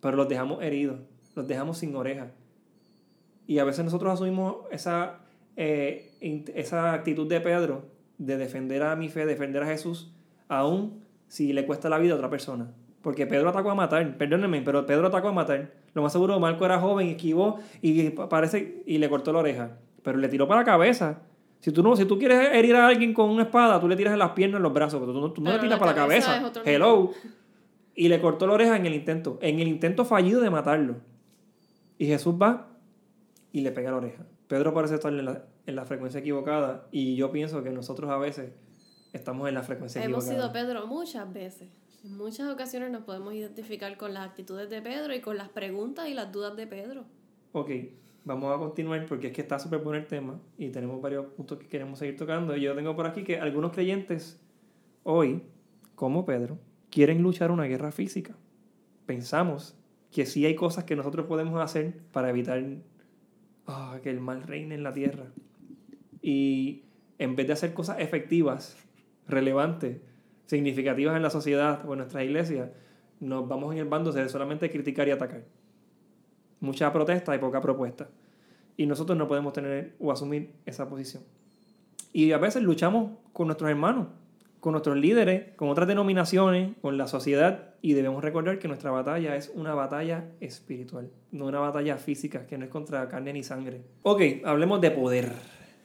pero 0.00 0.16
los 0.16 0.28
dejamos 0.28 0.62
heridos, 0.62 0.98
los 1.34 1.46
dejamos 1.46 1.78
sin 1.78 1.94
orejas. 1.94 2.30
Y 3.46 3.58
a 3.58 3.64
veces 3.64 3.84
nosotros 3.84 4.12
asumimos 4.12 4.56
esa, 4.72 5.20
eh, 5.56 6.10
esa 6.54 6.92
actitud 6.92 7.28
de 7.28 7.40
Pedro 7.40 7.84
de 8.18 8.36
defender 8.36 8.82
a 8.82 8.96
mi 8.96 9.08
fe, 9.08 9.26
defender 9.26 9.62
a 9.62 9.66
Jesús, 9.66 10.12
aun 10.48 11.04
si 11.28 11.52
le 11.52 11.66
cuesta 11.66 11.88
la 11.88 11.98
vida 11.98 12.14
a 12.14 12.16
otra 12.16 12.30
persona. 12.30 12.72
Porque 13.06 13.24
Pedro 13.24 13.50
atacó 13.50 13.70
a 13.70 13.76
matar, 13.76 14.18
perdónenme, 14.18 14.62
pero 14.62 14.84
Pedro 14.84 15.06
atacó 15.06 15.28
a 15.28 15.32
matar. 15.32 15.70
Lo 15.94 16.02
más 16.02 16.10
seguro, 16.10 16.40
Marco 16.40 16.64
era 16.66 16.80
joven, 16.80 17.06
esquivó 17.06 17.60
y 17.80 18.10
pa- 18.10 18.28
parece 18.28 18.82
y 18.84 18.98
le 18.98 19.08
cortó 19.08 19.32
la 19.32 19.38
oreja. 19.38 19.78
Pero 20.02 20.18
le 20.18 20.26
tiró 20.28 20.48
para 20.48 20.62
la 20.62 20.64
cabeza. 20.66 21.20
Si 21.60 21.70
tú, 21.70 21.84
no, 21.84 21.94
si 21.94 22.04
tú 22.04 22.18
quieres 22.18 22.50
herir 22.52 22.74
a 22.74 22.88
alguien 22.88 23.14
con 23.14 23.30
una 23.30 23.44
espada, 23.44 23.78
tú 23.80 23.86
le 23.86 23.94
tiras 23.94 24.12
en 24.12 24.18
las 24.18 24.30
piernas, 24.32 24.56
en 24.58 24.64
los 24.64 24.72
brazos, 24.72 24.98
pero 24.98 25.12
tú, 25.12 25.20
no- 25.20 25.30
tú 25.30 25.40
no 25.40 25.50
le 25.52 25.58
tiras 25.60 25.78
la 25.78 25.78
para 25.78 25.92
la 25.92 25.96
cabeza 25.96 26.32
Hello. 26.68 27.12
Y 27.94 28.08
le 28.08 28.20
cortó 28.20 28.48
la 28.48 28.54
oreja 28.54 28.76
en 28.76 28.86
el 28.86 28.94
intento. 28.94 29.38
En 29.40 29.60
el 29.60 29.68
intento 29.68 30.04
fallido 30.04 30.40
de 30.40 30.50
matarlo. 30.50 30.96
Y 31.98 32.06
Jesús 32.06 32.34
va 32.34 32.70
y 33.52 33.60
le 33.60 33.70
pega 33.70 33.92
la 33.92 33.98
oreja. 33.98 34.24
Pedro 34.48 34.74
parece 34.74 34.96
estar 34.96 35.12
en 35.12 35.24
la, 35.24 35.44
en 35.64 35.76
la 35.76 35.84
frecuencia 35.84 36.18
equivocada. 36.18 36.88
Y 36.90 37.14
yo 37.14 37.30
pienso 37.30 37.62
que 37.62 37.70
nosotros 37.70 38.10
a 38.10 38.16
veces 38.18 38.50
estamos 39.12 39.48
en 39.48 39.54
la 39.54 39.62
frecuencia 39.62 40.02
Hemos 40.02 40.24
equivocada. 40.26 40.52
sido 40.52 40.66
Pedro 40.66 40.86
muchas 40.88 41.32
veces. 41.32 41.68
En 42.06 42.16
muchas 42.16 42.48
ocasiones 42.48 42.92
nos 42.92 43.02
podemos 43.02 43.34
identificar 43.34 43.96
con 43.96 44.14
las 44.14 44.28
actitudes 44.28 44.70
de 44.70 44.80
Pedro 44.80 45.12
y 45.12 45.20
con 45.20 45.36
las 45.36 45.48
preguntas 45.48 46.08
y 46.08 46.14
las 46.14 46.30
dudas 46.30 46.56
de 46.56 46.68
Pedro. 46.68 47.04
Ok, 47.50 47.68
vamos 48.24 48.54
a 48.54 48.58
continuar 48.60 49.04
porque 49.06 49.26
es 49.26 49.32
que 49.32 49.40
está 49.40 49.58
súper 49.58 49.80
bueno 49.80 49.98
el 49.98 50.06
tema 50.06 50.40
y 50.56 50.68
tenemos 50.68 51.02
varios 51.02 51.26
puntos 51.26 51.58
que 51.58 51.66
queremos 51.66 51.98
seguir 51.98 52.16
tocando. 52.16 52.56
Yo 52.56 52.76
tengo 52.76 52.94
por 52.94 53.08
aquí 53.08 53.24
que 53.24 53.40
algunos 53.40 53.72
creyentes 53.72 54.40
hoy, 55.02 55.42
como 55.96 56.24
Pedro, 56.24 56.60
quieren 56.90 57.22
luchar 57.22 57.50
una 57.50 57.64
guerra 57.64 57.90
física. 57.90 58.36
Pensamos 59.04 59.76
que 60.12 60.26
sí 60.26 60.46
hay 60.46 60.54
cosas 60.54 60.84
que 60.84 60.94
nosotros 60.94 61.26
podemos 61.26 61.60
hacer 61.60 61.98
para 62.12 62.30
evitar 62.30 62.62
ah, 63.66 63.98
que 64.00 64.10
el 64.10 64.20
mal 64.20 64.44
reine 64.44 64.76
en 64.76 64.84
la 64.84 64.92
tierra. 64.92 65.32
Y 66.22 66.84
en 67.18 67.34
vez 67.34 67.48
de 67.48 67.54
hacer 67.54 67.74
cosas 67.74 67.98
efectivas, 67.98 68.76
relevantes, 69.26 70.02
significativas 70.46 71.16
en 71.16 71.22
la 71.22 71.30
sociedad 71.30 71.86
o 71.86 71.92
en 71.92 71.98
nuestra 71.98 72.24
iglesia, 72.24 72.72
nos 73.20 73.46
vamos 73.48 73.72
en 73.74 73.80
el 73.80 73.86
bando 73.86 74.12
de 74.12 74.28
solamente 74.28 74.70
criticar 74.70 75.08
y 75.08 75.10
atacar 75.10 75.42
mucha 76.60 76.92
protesta 76.92 77.34
y 77.34 77.38
poca 77.38 77.60
propuesta. 77.60 78.08
Y 78.76 78.86
nosotros 78.86 79.16
no 79.16 79.28
podemos 79.28 79.52
tener 79.52 79.94
o 79.98 80.10
asumir 80.10 80.52
esa 80.64 80.88
posición. 80.88 81.22
Y 82.12 82.32
a 82.32 82.38
veces 82.38 82.62
luchamos 82.62 83.12
con 83.32 83.46
nuestros 83.46 83.70
hermanos 83.70 84.08
con 84.66 84.72
nuestros 84.72 84.96
líderes, 84.96 85.54
con 85.54 85.68
otras 85.68 85.86
denominaciones, 85.86 86.76
con 86.80 86.98
la 86.98 87.06
sociedad 87.06 87.74
y 87.82 87.92
debemos 87.92 88.24
recordar 88.24 88.58
que 88.58 88.66
nuestra 88.66 88.90
batalla 88.90 89.36
es 89.36 89.52
una 89.54 89.74
batalla 89.74 90.24
espiritual, 90.40 91.08
no 91.30 91.46
una 91.46 91.60
batalla 91.60 91.98
física 91.98 92.48
que 92.48 92.58
no 92.58 92.64
es 92.64 92.70
contra 92.72 93.08
carne 93.08 93.32
ni 93.32 93.44
sangre. 93.44 93.82
Ok, 94.02 94.22
hablemos 94.44 94.80
de 94.80 94.90
poder. 94.90 95.30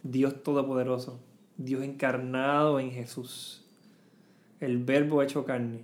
Dios 0.01 0.41
Todopoderoso, 0.41 1.19
Dios 1.57 1.83
encarnado 1.83 2.79
en 2.79 2.89
Jesús, 2.89 3.60
el 4.61 4.77
verbo 4.77 5.21
hecho 5.21 5.43
carne. 5.43 5.83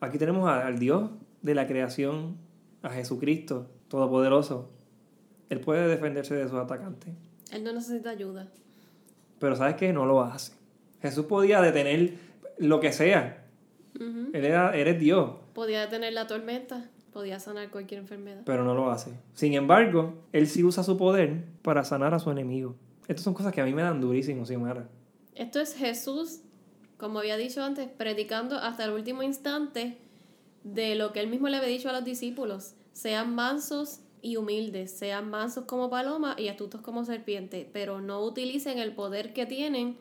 Aquí 0.00 0.16
tenemos 0.16 0.48
al 0.48 0.78
Dios 0.78 1.10
de 1.42 1.54
la 1.54 1.66
creación, 1.66 2.36
a 2.82 2.90
Jesucristo 2.90 3.68
Todopoderoso. 3.88 4.70
Él 5.50 5.60
puede 5.60 5.86
defenderse 5.88 6.34
de 6.34 6.48
sus 6.48 6.58
atacantes. 6.58 7.14
Él 7.52 7.62
no 7.62 7.72
necesita 7.72 8.10
ayuda. 8.10 8.48
Pero 9.38 9.54
¿sabes 9.54 9.76
qué? 9.76 9.92
No 9.92 10.06
lo 10.06 10.22
hace. 10.22 10.52
Jesús 11.02 11.26
podía 11.26 11.60
detener 11.60 12.14
lo 12.58 12.80
que 12.80 12.92
sea. 12.92 13.44
Él 13.98 14.44
era, 14.44 14.76
eres 14.76 14.98
Dios. 14.98 15.36
Podía 15.54 15.80
detener 15.80 16.12
la 16.12 16.26
tormenta, 16.26 16.90
podía 17.12 17.40
sanar 17.40 17.70
cualquier 17.70 18.00
enfermedad. 18.00 18.42
Pero 18.44 18.64
no 18.64 18.74
lo 18.74 18.90
hace. 18.90 19.12
Sin 19.34 19.54
embargo, 19.54 20.14
Él 20.32 20.48
sí 20.48 20.64
usa 20.64 20.82
su 20.82 20.96
poder 20.96 21.44
para 21.62 21.84
sanar 21.84 22.12
a 22.12 22.18
su 22.18 22.30
enemigo. 22.30 22.74
Estas 23.08 23.24
son 23.24 23.34
cosas 23.34 23.52
que 23.52 23.60
a 23.60 23.64
mí 23.64 23.72
me 23.72 23.82
dan 23.82 24.00
durísimo, 24.00 24.44
Xiomara. 24.44 24.88
Esto 25.34 25.60
es 25.60 25.74
Jesús, 25.74 26.40
como 26.96 27.18
había 27.18 27.36
dicho 27.36 27.62
antes, 27.62 27.88
predicando 27.88 28.56
hasta 28.56 28.84
el 28.84 28.90
último 28.90 29.22
instante 29.22 29.98
de 30.64 30.94
lo 30.94 31.12
que 31.12 31.20
él 31.20 31.28
mismo 31.28 31.48
le 31.48 31.58
había 31.58 31.68
dicho 31.68 31.88
a 31.88 31.92
los 31.92 32.04
discípulos. 32.04 32.74
Sean 32.92 33.34
mansos 33.34 34.00
y 34.22 34.36
humildes, 34.36 34.90
sean 34.90 35.30
mansos 35.30 35.64
como 35.64 35.90
paloma 35.90 36.34
y 36.38 36.48
astutos 36.48 36.80
como 36.80 37.04
serpiente, 37.04 37.68
pero 37.72 38.00
no 38.00 38.22
utilicen 38.24 38.78
el 38.78 38.92
poder 38.94 39.32
que 39.32 39.46
tienen 39.46 39.96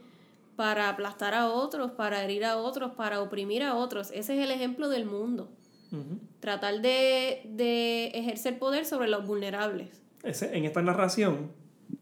para 0.56 0.90
aplastar 0.90 1.34
a 1.34 1.50
otros, 1.50 1.92
para 1.92 2.24
herir 2.24 2.46
a 2.46 2.58
otros, 2.58 2.94
para 2.94 3.22
oprimir 3.22 3.62
a 3.62 3.76
otros. 3.76 4.10
Ese 4.12 4.38
es 4.38 4.44
el 4.44 4.52
ejemplo 4.52 4.90
del 4.90 5.06
mundo. 5.06 5.50
Tratar 6.42 6.82
de, 6.82 7.42
de, 7.46 8.08
ejercer 8.08 8.60
poder 8.60 8.86
sobre 8.86 9.08
los 9.08 9.26
vulnerables. 9.26 10.02
en 10.24 10.66
esta 10.66 10.82
narración, 10.82 11.52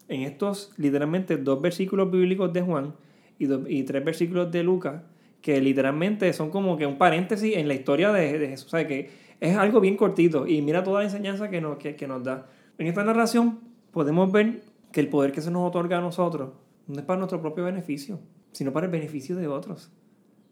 en 0.08 0.22
estos 0.22 0.72
literalmente 0.78 1.38
dos 1.38 1.62
versículos 1.62 2.10
bíblicos 2.10 2.52
de 2.54 2.62
Juan 2.62 2.96
y, 3.40 3.48
y 3.68 3.84
tres 3.84 4.04
versículos 4.04 4.52
de 4.52 4.64
Lucas, 4.64 5.02
que 5.42 5.60
literalmente 5.62 6.32
son 6.34 6.50
como 6.50 6.78
que 6.78 6.86
un 6.86 6.98
paréntesis 6.98 7.58
en 7.58 7.68
la 7.68 7.74
historia 7.74 8.12
de, 8.12 8.40
de 8.40 8.48
Jesús. 8.50 8.68
O 8.68 8.70
sea, 8.70 8.88
que 8.88 9.10
es 9.40 9.58
algo 9.58 9.82
bien 9.82 9.98
cortito 9.98 10.48
y 10.48 10.62
mira 10.62 10.84
toda 10.84 11.00
la 11.00 11.06
enseñanza 11.06 11.50
que 11.50 11.60
nos, 11.60 11.78
que, 11.78 11.96
que 11.96 12.08
nos 12.08 12.24
da. 12.24 12.48
En 12.78 12.88
esta 12.88 13.04
narración 13.04 13.60
podemos 13.92 14.32
ver 14.32 14.64
que 14.92 15.02
el 15.02 15.10
poder 15.10 15.34
que 15.34 15.42
se 15.42 15.52
nos 15.52 15.68
otorga 15.68 15.98
a 15.98 16.02
nosotros 16.02 16.52
no 16.88 17.00
es 17.00 17.06
para 17.06 17.18
nuestro 17.18 17.42
propio 17.42 17.66
beneficio, 17.66 18.20
sino 18.54 18.72
para 18.72 18.86
el 18.86 18.92
beneficio 18.92 19.36
de 19.36 19.48
otros, 19.48 19.92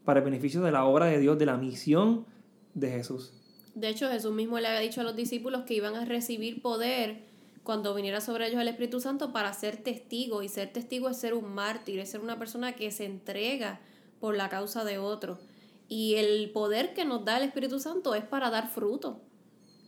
para 0.04 0.20
el 0.20 0.24
beneficio 0.24 0.60
de 0.60 0.72
la 0.72 0.84
obra 0.84 1.06
de 1.06 1.18
Dios, 1.18 1.38
de 1.38 1.46
la 1.46 1.56
misión 1.56 2.26
de 2.74 2.90
Jesús. 2.90 3.32
De 3.74 3.88
hecho, 3.88 4.10
Jesús 4.10 4.34
mismo 4.34 4.58
le 4.58 4.68
había 4.68 4.80
dicho 4.80 5.00
a 5.00 5.04
los 5.04 5.16
discípulos 5.16 5.62
que 5.62 5.74
iban 5.74 5.94
a 5.94 6.04
recibir 6.04 6.60
poder 6.60 7.22
cuando 7.62 7.94
viniera 7.94 8.20
sobre 8.20 8.48
ellos 8.48 8.60
el 8.60 8.68
Espíritu 8.68 9.00
Santo 9.00 9.32
para 9.32 9.52
ser 9.52 9.76
testigo. 9.76 10.42
Y 10.42 10.48
ser 10.48 10.72
testigo 10.72 11.08
es 11.08 11.16
ser 11.16 11.34
un 11.34 11.54
mártir, 11.54 11.98
es 11.98 12.10
ser 12.10 12.20
una 12.20 12.38
persona 12.38 12.72
que 12.72 12.90
se 12.90 13.04
entrega 13.04 13.80
por 14.20 14.36
la 14.36 14.48
causa 14.48 14.84
de 14.84 14.98
otro. 14.98 15.38
Y 15.88 16.14
el 16.14 16.50
poder 16.50 16.94
que 16.94 17.04
nos 17.04 17.24
da 17.24 17.36
el 17.36 17.44
Espíritu 17.44 17.78
Santo 17.78 18.14
es 18.14 18.24
para 18.24 18.50
dar 18.50 18.68
fruto. 18.68 19.20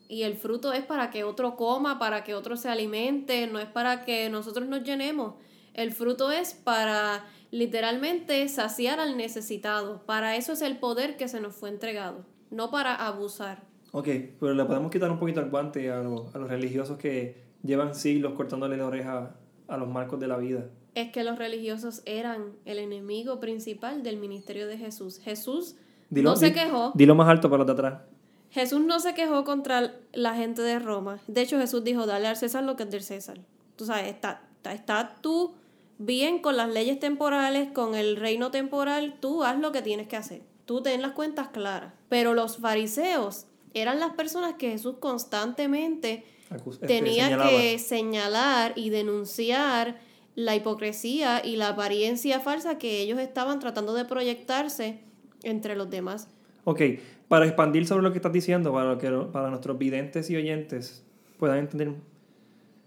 Y 0.09 0.23
el 0.23 0.37
fruto 0.37 0.73
es 0.73 0.85
para 0.85 1.11
que 1.11 1.25
otro 1.25 1.57
coma, 1.57 1.99
para 1.99 2.25
que 2.25 2.35
otro 2.35 2.57
se 2.57 2.69
alimente, 2.69 3.47
no 3.47 3.59
es 3.59 3.69
para 3.69 4.05
que 4.05 4.29
nosotros 4.29 4.69
nos 4.69 4.83
llenemos. 4.83 5.35
El 5.73 5.93
fruto 5.93 6.31
es 6.31 6.55
para 6.55 7.25
literalmente 7.51 8.47
saciar 8.49 9.01
al 9.01 9.17
necesitado. 9.17 10.05
Para 10.05 10.37
eso 10.37 10.53
es 10.53 10.63
el 10.63 10.77
poder 10.77 11.17
que 11.17 11.29
se 11.29 11.41
nos 11.41 11.55
fue 11.55 11.71
entregado, 11.71 12.25
no 12.51 12.71
para 12.71 12.95
abusar. 12.95 13.63
Ok, 13.93 14.09
pero 14.41 14.55
le 14.55 14.65
podemos 14.65 14.91
quitar 14.91 15.09
un 15.11 15.21
poquito 15.21 15.41
el 15.41 15.51
guante 15.51 15.91
a, 15.91 16.03
los, 16.03 16.33
religiosos 16.33 16.99
que 16.99 17.44
llevan 17.65 17.95
siglos 17.95 18.35
cortándole 18.35 18.77
la 18.77 18.87
oreja 18.87 19.35
a 19.67 19.77
los 19.77 19.89
marcos 19.89 20.21
de 20.21 20.29
la 20.29 20.37
vida. 20.37 20.67
Es 20.95 21.11
que 21.11 21.25
los 21.25 21.39
religiosos 21.39 22.03
eran 22.05 22.53
el 22.65 22.79
enemigo 22.79 23.41
principal 23.41 24.03
del 24.03 24.19
ministerio 24.19 24.69
de 24.69 24.79
Jesús. 24.79 25.19
Jesús 25.19 25.75
no 26.11 26.37
se 26.37 26.53
quejó. 26.53 26.93
Dilo 26.95 27.15
más 27.15 27.29
alto 27.29 27.51
para 27.51 27.59
los 27.59 27.67
de 27.67 27.73
atrás. 27.73 28.03
Jesús 28.51 28.81
no 28.81 29.01
se 29.01 29.15
quejó 29.15 29.43
contra 29.43 29.95
la 30.13 30.37
gente 30.37 30.63
de 30.63 30.79
Roma. 30.79 31.19
De 31.27 31.41
hecho, 31.43 31.59
Jesús 31.59 31.83
dijo, 31.83 32.07
dale 32.07 32.29
al 32.29 32.37
César 32.37 32.63
lo 32.63 32.77
que 32.77 32.85
es 32.85 32.91
del 32.91 33.03
César. 33.03 33.41
Tú 33.75 33.85
sabes, 33.85 34.07
está, 34.07 34.43
está, 34.59 34.73
está 34.73 35.17
tú 35.21 35.55
bien 35.99 36.39
con 36.41 36.57
las 36.57 36.69
leyes 36.69 37.01
temporales, 37.01 37.73
con 37.73 37.97
el 37.97 38.15
reino 38.15 38.53
temporal, 38.53 39.17
tú 39.19 39.43
haz 39.43 39.59
lo 39.59 39.73
que 39.73 39.83
tienes 39.83 40.07
que 40.07 40.17
hacer. 40.17 40.43
Tú 40.67 40.83
ten 40.83 41.03
las 41.03 41.13
cuentas 41.13 41.49
claras. 41.49 41.95
Pero 42.09 42.35
los 42.35 42.59
fariseos 42.59 43.47
eran 43.75 43.99
las 43.99 44.13
personas 44.13 44.55
que 44.55 44.71
Jesús 44.71 44.97
constantemente 45.01 46.25
este, 46.57 46.87
tenía 46.87 47.37
que 47.39 47.79
señalar 47.79 48.73
y 48.77 48.91
denunciar 48.91 49.99
la 50.35 50.57
hipocresía 50.57 51.45
y 51.45 51.57
la 51.57 51.69
apariencia 51.69 52.41
falsa 52.41 52.79
que 52.79 53.01
ellos 53.01 53.19
estaban 53.19 53.61
tratando 53.61 53.95
de 53.95 54.05
proyectarse 54.05 55.01
entre 55.43 55.77
los 55.77 55.91
demás. 55.91 56.29
Ok, 56.65 56.81
para 57.29 57.47
expandir 57.47 57.87
sobre 57.87 58.03
lo 58.03 58.13
que 58.13 58.19
estás 58.19 58.33
diciendo, 58.33 58.73
para, 58.73 58.99
que, 58.99 59.11
para 59.11 59.51
nuestros 59.51 59.79
videntes 59.79 60.31
y 60.31 60.37
oyentes 60.37 61.05
puedan 61.39 61.59
entender, 61.59 61.95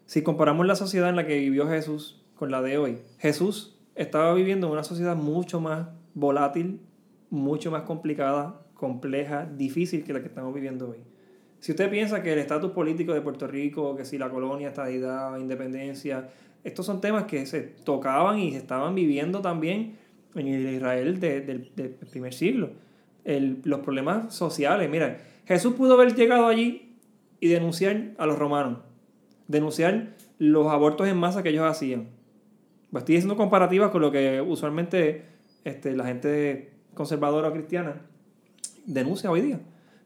si 0.05 0.23
comparamos 0.23 0.65
la 0.65 0.75
sociedad 0.75 1.09
en 1.09 1.15
la 1.15 1.25
que 1.25 1.37
vivió 1.37 1.67
Jesús 1.67 2.21
con 2.35 2.51
la 2.51 2.61
de 2.61 2.77
hoy. 2.77 2.99
Jesús 3.19 3.77
estaba 3.95 4.33
viviendo 4.33 4.67
en 4.67 4.73
una 4.73 4.83
sociedad 4.83 5.15
mucho 5.15 5.59
más 5.59 5.89
volátil, 6.13 6.81
mucho 7.29 7.71
más 7.71 7.83
complicada, 7.83 8.61
compleja, 8.73 9.45
difícil 9.45 10.03
que 10.03 10.13
la 10.13 10.21
que 10.21 10.27
estamos 10.27 10.53
viviendo 10.53 10.89
hoy. 10.89 10.97
Si 11.59 11.71
usted 11.71 11.89
piensa 11.89 12.21
que 12.21 12.33
el 12.33 12.39
estatus 12.39 12.71
político 12.71 13.13
de 13.13 13.21
Puerto 13.21 13.47
Rico, 13.47 13.95
que 13.95 14.05
si 14.05 14.17
la 14.17 14.29
colonia, 14.29 14.69
estadidad, 14.69 15.37
independencia, 15.37 16.29
estos 16.63 16.85
son 16.85 17.01
temas 17.01 17.25
que 17.25 17.45
se 17.45 17.61
tocaban 17.61 18.39
y 18.39 18.51
se 18.51 18.57
estaban 18.57 18.93
viviendo 18.95 19.41
también 19.41 19.95
en 20.35 20.47
el 20.47 20.69
Israel 20.73 21.19
del 21.19 21.71
primer 22.11 22.33
siglo. 22.33 22.69
los 23.25 23.79
problemas 23.81 24.33
sociales, 24.33 24.89
mira, 24.89 25.17
Jesús 25.45 25.73
pudo 25.73 25.93
haber 25.93 26.15
llegado 26.15 26.47
allí 26.47 26.95
y 27.39 27.47
denunciar 27.47 28.11
a 28.17 28.25
los 28.25 28.37
romanos, 28.37 28.79
denunciar 29.47 30.15
los 30.39 30.67
abortos 30.67 31.07
en 31.07 31.17
masa 31.17 31.41
que 31.41 31.49
ellos 31.49 31.65
hacían, 31.65 32.07
pues 32.91 33.01
estoy 33.01 33.17
haciendo 33.17 33.35
comparativas 33.35 33.91
con 33.91 34.01
lo 34.01 34.11
que 34.11 34.41
usualmente 34.41 35.23
este, 35.63 35.95
la 35.95 36.05
gente 36.05 36.71
conservadora 36.93 37.49
o 37.49 37.53
cristiana 37.53 38.01
denuncia 38.85 39.29
hoy 39.29 39.41
día. 39.41 39.59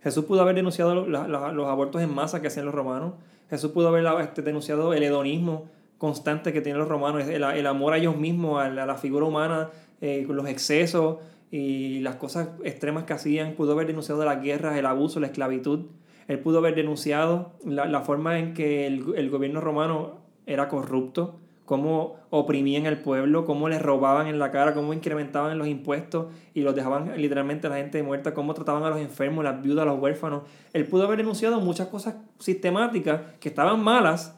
Jesús 0.04 0.26
pudo 0.26 0.42
haber 0.42 0.56
denunciado 0.56 1.06
los, 1.06 1.68
abortos 1.68 2.02
en 2.02 2.14
masa 2.14 2.42
que 2.42 2.48
hacían 2.48 2.66
los 2.66 2.74
romanos. 2.74 3.14
Jesús 3.50 3.72
pudo 3.72 3.90
haber 3.90 4.06
este, 4.22 4.42
denunciado 4.42 4.94
el 4.94 5.04
hedonismo 5.04 5.70
constante 5.98 6.52
que 6.52 6.62
tienen 6.62 6.80
los 6.80 6.90
romanos, 6.90 7.28
el, 7.28 7.44
el 7.44 7.68
amor 7.68 7.94
a 7.94 7.98
ellos 7.98 8.18
mismos, 8.18 8.62
a 8.62 8.70
la, 8.70 8.96
figura 8.96 9.26
humana, 9.26 9.70
eh, 10.02 10.26
los 10.28 10.48
excesos 10.48 11.18
y 11.52 12.00
las 12.00 12.16
cosas 12.16 12.50
extremas 12.64 13.04
que 13.04 13.14
hacían. 13.14 13.54
Pudo 13.54 13.74
haber 13.74 13.86
denunciado 13.86 14.26
las 14.26 14.42
guerras, 14.42 14.78
el 14.78 14.88
abuso, 14.88 15.20
la 15.20 15.28
esclavitud. 15.28 15.86
Él 16.28 16.40
pudo 16.40 16.58
haber 16.58 16.74
denunciado 16.74 17.54
la, 17.64 17.86
la 17.86 18.02
forma 18.02 18.40
en 18.40 18.54
que 18.56 18.88
el, 18.88 19.14
el 19.16 19.30
gobierno 19.30 19.62
romano 19.62 20.22
era 20.48 20.68
corrupto 20.70 21.41
cómo 21.72 22.18
oprimían 22.32 22.86
al 22.86 22.98
pueblo, 22.98 23.46
cómo 23.46 23.70
les 23.70 23.82
robaban 23.82 24.28
en 24.28 24.40
la 24.40 24.52
cara, 24.52 24.74
cómo 24.74 24.94
incrementaban 24.94 25.58
los 25.58 25.70
impuestos 25.70 26.26
y 26.54 26.64
los 26.64 26.76
dejaban 26.76 27.14
literalmente 27.16 27.68
a 27.68 27.70
la 27.70 27.78
gente 27.78 28.04
muerta, 28.04 28.34
cómo 28.34 28.54
trataban 28.54 28.84
a 28.84 28.90
los 28.90 29.00
enfermos, 29.00 29.46
las 29.46 29.62
viudas, 29.62 29.86
los 29.86 29.98
huérfanos. 29.98 30.42
Él 30.74 30.86
pudo 30.86 31.06
haber 31.06 31.20
denunciado 31.20 31.62
muchas 31.62 31.88
cosas 31.88 32.16
sistemáticas 32.40 33.22
que 33.40 33.48
estaban 33.48 33.82
malas, 33.82 34.38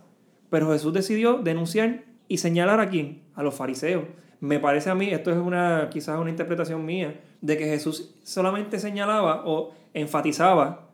pero 0.52 0.72
Jesús 0.72 0.94
decidió 0.94 1.40
denunciar 1.40 2.04
y 2.28 2.38
señalar 2.38 2.80
a 2.80 2.90
quién, 2.90 3.24
a 3.34 3.42
los 3.42 3.56
fariseos. 3.56 4.04
Me 4.40 4.60
parece 4.60 4.92
a 4.92 4.94
mí, 4.94 5.10
esto 5.10 5.32
es 5.32 5.38
una 5.38 5.90
quizás 5.90 6.20
una 6.20 6.30
interpretación 6.30 6.86
mía, 6.86 7.20
de 7.42 7.58
que 7.58 7.66
Jesús 7.66 8.14
solamente 8.22 8.78
señalaba 8.78 9.42
o 9.48 9.74
enfatizaba 9.96 10.92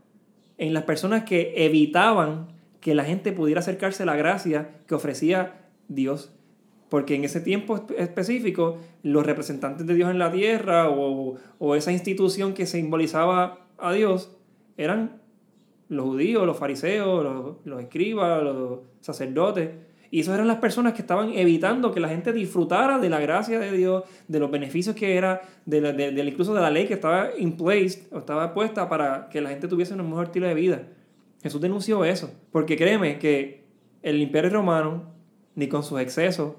en 0.57 0.73
las 0.73 0.83
personas 0.83 1.25
que 1.25 1.65
evitaban 1.65 2.47
que 2.79 2.95
la 2.95 3.03
gente 3.03 3.33
pudiera 3.33 3.59
acercarse 3.59 4.03
a 4.03 4.05
la 4.05 4.15
gracia 4.15 4.69
que 4.87 4.95
ofrecía 4.95 5.58
Dios. 5.89 6.31
Porque 6.89 7.15
en 7.15 7.23
ese 7.23 7.39
tiempo 7.39 7.85
específico, 7.97 8.77
los 9.03 9.25
representantes 9.25 9.85
de 9.85 9.93
Dios 9.93 10.09
en 10.09 10.17
la 10.17 10.31
tierra 10.31 10.89
o, 10.89 11.75
esa 11.75 11.91
institución 11.91 12.53
que 12.53 12.65
simbolizaba 12.65 13.67
a 13.77 13.93
Dios 13.93 14.35
eran 14.77 15.21
los 15.87 16.05
judíos, 16.05 16.45
los 16.47 16.57
fariseos, 16.57 17.57
los, 17.63 17.81
escribas, 17.81 18.43
los 18.43 18.79
sacerdotes. 19.01 19.69
Y 20.11 20.21
esas 20.21 20.35
eran 20.35 20.47
las 20.47 20.57
personas 20.57 20.93
que 20.93 21.01
estaban 21.01 21.33
evitando 21.33 21.91
que 21.91 21.99
la 21.99 22.09
gente 22.09 22.33
disfrutara 22.33 22.97
de 22.97 23.09
la 23.09 23.19
gracia 23.19 23.59
de 23.59 23.71
Dios, 23.71 24.03
de 24.27 24.39
los 24.39 24.49
beneficios 24.49 24.95
que 24.95 25.15
era, 25.15 25.41
de, 25.67 25.81
de, 25.81 26.23
incluso 26.23 26.55
de 26.55 26.61
la 26.61 26.71
ley 26.71 26.87
que 26.87 26.95
estaba 26.95 27.29
in 27.37 27.55
place, 27.55 28.07
o 28.11 28.17
estaba 28.17 28.55
puesta 28.55 28.89
para 28.89 29.29
que 29.29 29.41
la 29.41 29.49
gente 29.49 29.67
tuviese 29.67 29.93
un 29.93 30.09
mejor 30.09 30.25
estilo 30.25 30.47
de 30.47 30.55
vida. 30.55 30.83
Jesús 31.43 31.61
denunció 31.61 32.03
eso. 32.03 32.31
Porque 32.51 32.75
créeme 32.75 33.19
que 33.19 33.63
el 34.01 34.19
imperio 34.19 34.49
romano 34.49 35.18
ni 35.59 35.67
con 35.67 35.83
sus 35.83 35.99
excesos, 35.99 36.53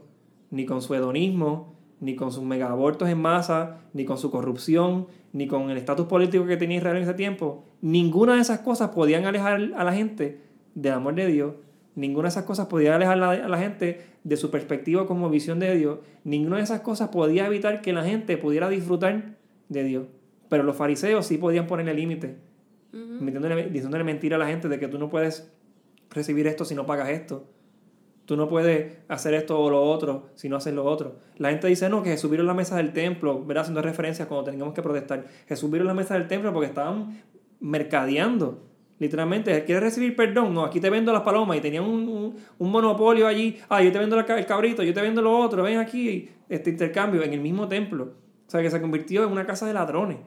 ni 0.50 0.66
con 0.66 0.82
su 0.82 0.94
hedonismo, 0.94 1.74
ni 2.00 2.16
con 2.16 2.32
sus 2.32 2.44
megabortos 2.44 3.08
en 3.08 3.18
masa, 3.18 3.78
ni 3.94 4.04
con 4.04 4.18
su 4.18 4.30
corrupción, 4.30 5.06
ni 5.32 5.46
con 5.46 5.70
el 5.70 5.78
estatus 5.78 6.04
político 6.06 6.44
que 6.44 6.58
tenía 6.58 6.76
Israel 6.76 6.98
en 6.98 7.04
ese 7.04 7.14
tiempo. 7.14 7.64
Ninguna 7.80 8.34
de 8.34 8.42
esas 8.42 8.58
cosas 8.58 8.90
podían 8.90 9.24
alejar 9.24 9.70
a 9.74 9.84
la 9.84 9.94
gente 9.94 10.42
del 10.74 10.92
amor 10.92 11.14
de 11.14 11.28
Dios. 11.28 11.54
Ninguna 11.94 12.24
de 12.24 12.32
esas 12.32 12.44
cosas 12.44 12.66
podía 12.66 12.94
alejar 12.94 13.22
a 13.22 13.48
la 13.48 13.58
gente 13.58 14.02
de 14.22 14.36
su 14.36 14.50
perspectiva 14.50 15.06
como 15.06 15.30
visión 15.30 15.60
de 15.60 15.74
Dios. 15.76 16.00
Ninguna 16.24 16.58
de 16.58 16.64
esas 16.64 16.82
cosas 16.82 17.08
podía 17.08 17.46
evitar 17.46 17.80
que 17.80 17.94
la 17.94 18.04
gente 18.04 18.36
pudiera 18.36 18.68
disfrutar 18.68 19.38
de 19.70 19.82
Dios. 19.82 20.08
Pero 20.50 20.62
los 20.62 20.76
fariseos 20.76 21.24
sí 21.24 21.38
podían 21.38 21.66
ponerle 21.66 21.94
límite, 21.94 22.36
diciéndole 22.92 24.04
mentira 24.04 24.36
a 24.36 24.38
la 24.38 24.48
gente 24.48 24.68
de 24.68 24.78
que 24.78 24.88
tú 24.88 24.98
no 24.98 25.08
puedes 25.08 25.50
recibir 26.10 26.46
esto 26.46 26.66
si 26.66 26.74
no 26.74 26.84
pagas 26.84 27.08
esto. 27.08 27.46
Tú 28.30 28.36
no 28.36 28.48
puedes 28.48 28.96
hacer 29.08 29.34
esto 29.34 29.58
o 29.58 29.68
lo 29.68 29.82
otro 29.82 30.28
si 30.36 30.48
no 30.48 30.54
haces 30.54 30.72
lo 30.72 30.84
otro. 30.84 31.16
La 31.38 31.50
gente 31.50 31.66
dice, 31.66 31.88
no, 31.88 32.00
que 32.00 32.10
Jesús 32.10 32.30
vino 32.30 32.44
a 32.44 32.46
la 32.46 32.54
mesa 32.54 32.76
del 32.76 32.92
templo, 32.92 33.44
¿verdad? 33.44 33.62
haciendo 33.62 33.82
referencias 33.82 34.28
cuando 34.28 34.44
teníamos 34.44 34.72
que 34.72 34.82
protestar. 34.82 35.26
Jesús 35.48 35.68
vino 35.68 35.82
a 35.82 35.88
la 35.88 35.94
mesa 35.94 36.14
del 36.14 36.28
templo 36.28 36.52
porque 36.52 36.68
estaban 36.68 37.24
mercadeando. 37.58 38.62
Literalmente, 39.00 39.64
¿quieres 39.64 39.82
recibir 39.82 40.14
perdón? 40.14 40.54
No, 40.54 40.64
aquí 40.64 40.78
te 40.78 40.88
vendo 40.90 41.12
las 41.12 41.22
palomas 41.22 41.56
y 41.56 41.60
tenían 41.60 41.82
un, 41.82 42.36
monopolio 42.60 43.26
allí. 43.26 43.58
Ah, 43.68 43.82
yo 43.82 43.90
te 43.90 43.98
vendo 43.98 44.16
el 44.16 44.46
cabrito, 44.46 44.84
yo 44.84 44.94
te 44.94 45.00
vendo 45.02 45.22
lo 45.22 45.36
otro, 45.36 45.64
ven 45.64 45.78
aquí, 45.78 46.28
este 46.48 46.70
intercambio 46.70 47.24
en 47.24 47.32
el 47.32 47.40
mismo 47.40 47.66
templo. 47.66 48.14
O 48.46 48.48
sea, 48.48 48.62
que 48.62 48.70
se 48.70 48.80
convirtió 48.80 49.24
en 49.24 49.32
una 49.32 49.44
casa 49.44 49.66
de 49.66 49.74
ladrones. 49.74 50.18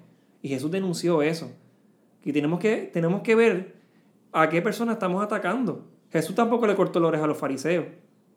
Y 0.42 0.50
Jesús 0.50 0.70
denunció 0.70 1.22
eso. 1.22 1.54
Y 2.22 2.34
tenemos 2.34 2.60
que, 2.60 2.92
tenemos 2.92 3.22
que 3.22 3.34
ver 3.34 3.76
a 4.34 4.50
qué 4.50 4.62
personas 4.62 4.96
estamos 4.96 5.24
atacando. 5.24 5.92
Jesús 6.13 6.36
tampoco 6.36 6.67
le 6.67 6.76
cortó 6.76 6.99
la 6.99 7.08
oreja 7.08 7.23
a 7.23 7.28
los 7.28 7.38
fariseos. 7.38 7.86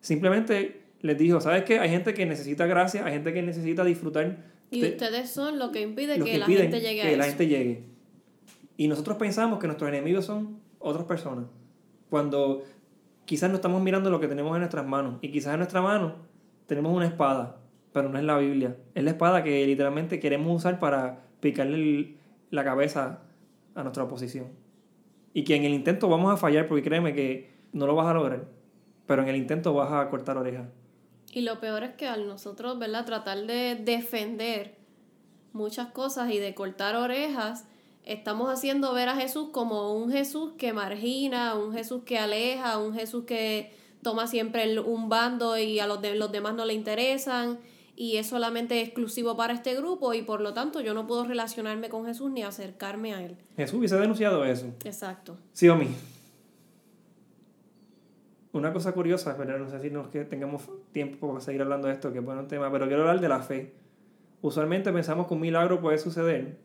Simplemente 0.01 0.81
les 1.03 1.19
dijo, 1.19 1.41
¿sabes 1.43 1.65
qué? 1.65 1.79
Hay 1.79 1.91
gente 1.91 2.15
que 2.15 2.25
necesita 2.25 2.65
gracia, 2.67 3.05
hay 3.05 3.13
gente 3.13 3.35
que 3.35 3.43
necesita 3.43 3.85
disfrutar. 3.85 4.39
Y 4.71 4.83
ustedes 4.83 5.31
son 5.31 5.59
lo 5.59 5.71
que 5.71 5.83
impide 5.83 6.19
que, 6.19 6.39
la 6.39 6.47
gente 6.47 6.81
llegue 6.81 7.03
que 7.03 7.17
la 7.17 7.25
gente 7.25 7.47
llegue. 7.47 7.85
Y 8.79 8.89
nosotros 8.89 9.19
pensamos 9.19 9.59
que 9.59 9.67
nuestros 9.67 9.89
enemigos 9.91 10.25
son 10.25 10.59
otras 10.79 11.05
personas. 11.05 11.45
Cuando 12.09 12.65
quizás 13.27 13.51
no 13.51 13.57
estamos 13.57 13.83
mirando 13.83 14.09
lo 14.09 14.21
que 14.21 14.29
tenemos 14.29 14.55
en 14.55 14.61
nuestras 14.61 14.87
manos. 14.87 15.19
Y 15.21 15.31
quizás 15.31 15.53
en 15.53 15.59
nuestra 15.59 15.83
mano 15.83 16.15
tenemos 16.67 16.95
una 16.95 17.07
espada, 17.07 17.59
pero 17.93 18.09
no 18.09 18.19
es 18.19 18.25
la 18.25 18.39
Biblia. 18.39 18.77
Es 18.95 19.05
la 19.05 19.11
espada 19.11 19.45
que 19.45 19.67
literalmente 19.67 20.19
queremos 20.19 20.57
usar 20.57 20.81
para 20.81 21.27
picarle 21.41 22.15
la 22.51 22.65
cabeza 22.65 23.21
a 23.75 23.83
nuestra 23.83 24.05
oposición. 24.05 24.47
Y 25.35 25.45
que 25.45 25.57
en 25.57 25.65
el 25.65 25.75
intento 25.75 26.09
vamos 26.09 26.33
a 26.33 26.39
fallar 26.39 26.67
porque 26.67 26.83
créeme 26.83 27.13
que 27.13 27.56
no 27.77 27.87
lo 27.87 27.95
vas 27.95 28.07
a 28.07 28.15
lograr, 28.15 28.49
pero 29.07 29.23
en 29.23 29.29
el 29.29 29.37
intento 29.37 29.75
vas 29.75 29.93
a 29.93 30.09
cortar 30.09 30.39
orejas. 30.39 30.69
Y 31.33 31.43
lo 31.43 31.61
peor 31.61 31.83
es 31.83 31.95
que 31.95 32.09
al 32.09 32.27
nosotros, 32.27 32.79
¿verdad? 32.79 33.05
Tratar 33.05 33.47
de 33.47 33.77
defender 33.77 34.77
muchas 35.53 35.89
cosas 35.89 36.33
y 36.33 36.39
de 36.39 36.55
cortar 36.55 36.97
orejas, 36.97 37.67
estamos 38.05 38.51
haciendo 38.51 38.95
ver 38.95 39.11
a 39.11 39.17
Jesús 39.17 39.51
como 39.53 39.95
un 39.95 40.11
Jesús 40.11 40.53
que 40.57 40.73
margina, 40.73 41.55
un 41.55 41.73
Jesús 41.73 42.03
que 42.05 42.19
aleja, 42.19 42.79
un 42.79 42.95
Jesús 42.95 43.25
que 43.27 43.75
toma 44.03 44.27
siempre 44.27 44.79
un 44.81 45.09
bando 45.09 45.59
y 45.59 45.79
a 45.79 45.87
los, 45.87 46.01
de, 46.01 46.15
los 46.15 46.33
demás 46.33 46.55
no 46.55 46.65
le 46.65 46.73
interesan 46.73 47.59
y 47.97 48.17
es 48.17 48.29
solamente 48.29 48.81
exclusivo 48.81 49.37
para 49.37 49.53
este 49.53 49.75
grupo 49.75 50.15
y 50.15 50.23
por 50.23 50.41
lo 50.41 50.55
tanto 50.55 50.81
yo 50.81 50.95
no 50.95 51.07
puedo 51.07 51.25
relacionarme 51.25 51.89
con 51.89 52.07
Jesús 52.07 52.31
ni 52.31 52.43
acercarme 52.43 53.15
a 53.15 53.23
él. 53.23 53.37
Jesús 53.57 53.79
hubiese 53.79 53.97
denunciado 53.97 54.45
eso. 54.45 54.67
Exacto. 54.85 55.37
Sí 55.53 55.69
o 55.69 55.77
mí. 55.77 55.89
Una 58.57 58.73
cosa 58.73 58.93
curiosa, 58.93 59.37
pero 59.37 59.59
no 59.59 59.69
sé 59.69 59.81
si 59.81 59.91
nos 59.91 60.09
que 60.09 60.25
tengamos 60.25 60.69
tiempo 60.93 61.29
para 61.29 61.41
seguir 61.41 61.63
hablando 61.63 61.89
de 61.89 61.95
esto, 61.95 62.13
que 62.13 62.19
es 62.19 62.25
buen 62.25 62.47
tema, 62.49 62.71
pero 62.73 62.87
quiero 62.87 63.03
hablar 63.03 63.21
de 63.21 63.29
la 63.29 63.41
fe. 63.41 63.75
Usualmente 64.41 64.93
pensamos 64.93 65.27
que 65.27 65.35
un 65.35 65.41
milagro 65.41 65.81
puede 65.81 65.99
suceder 65.99 66.57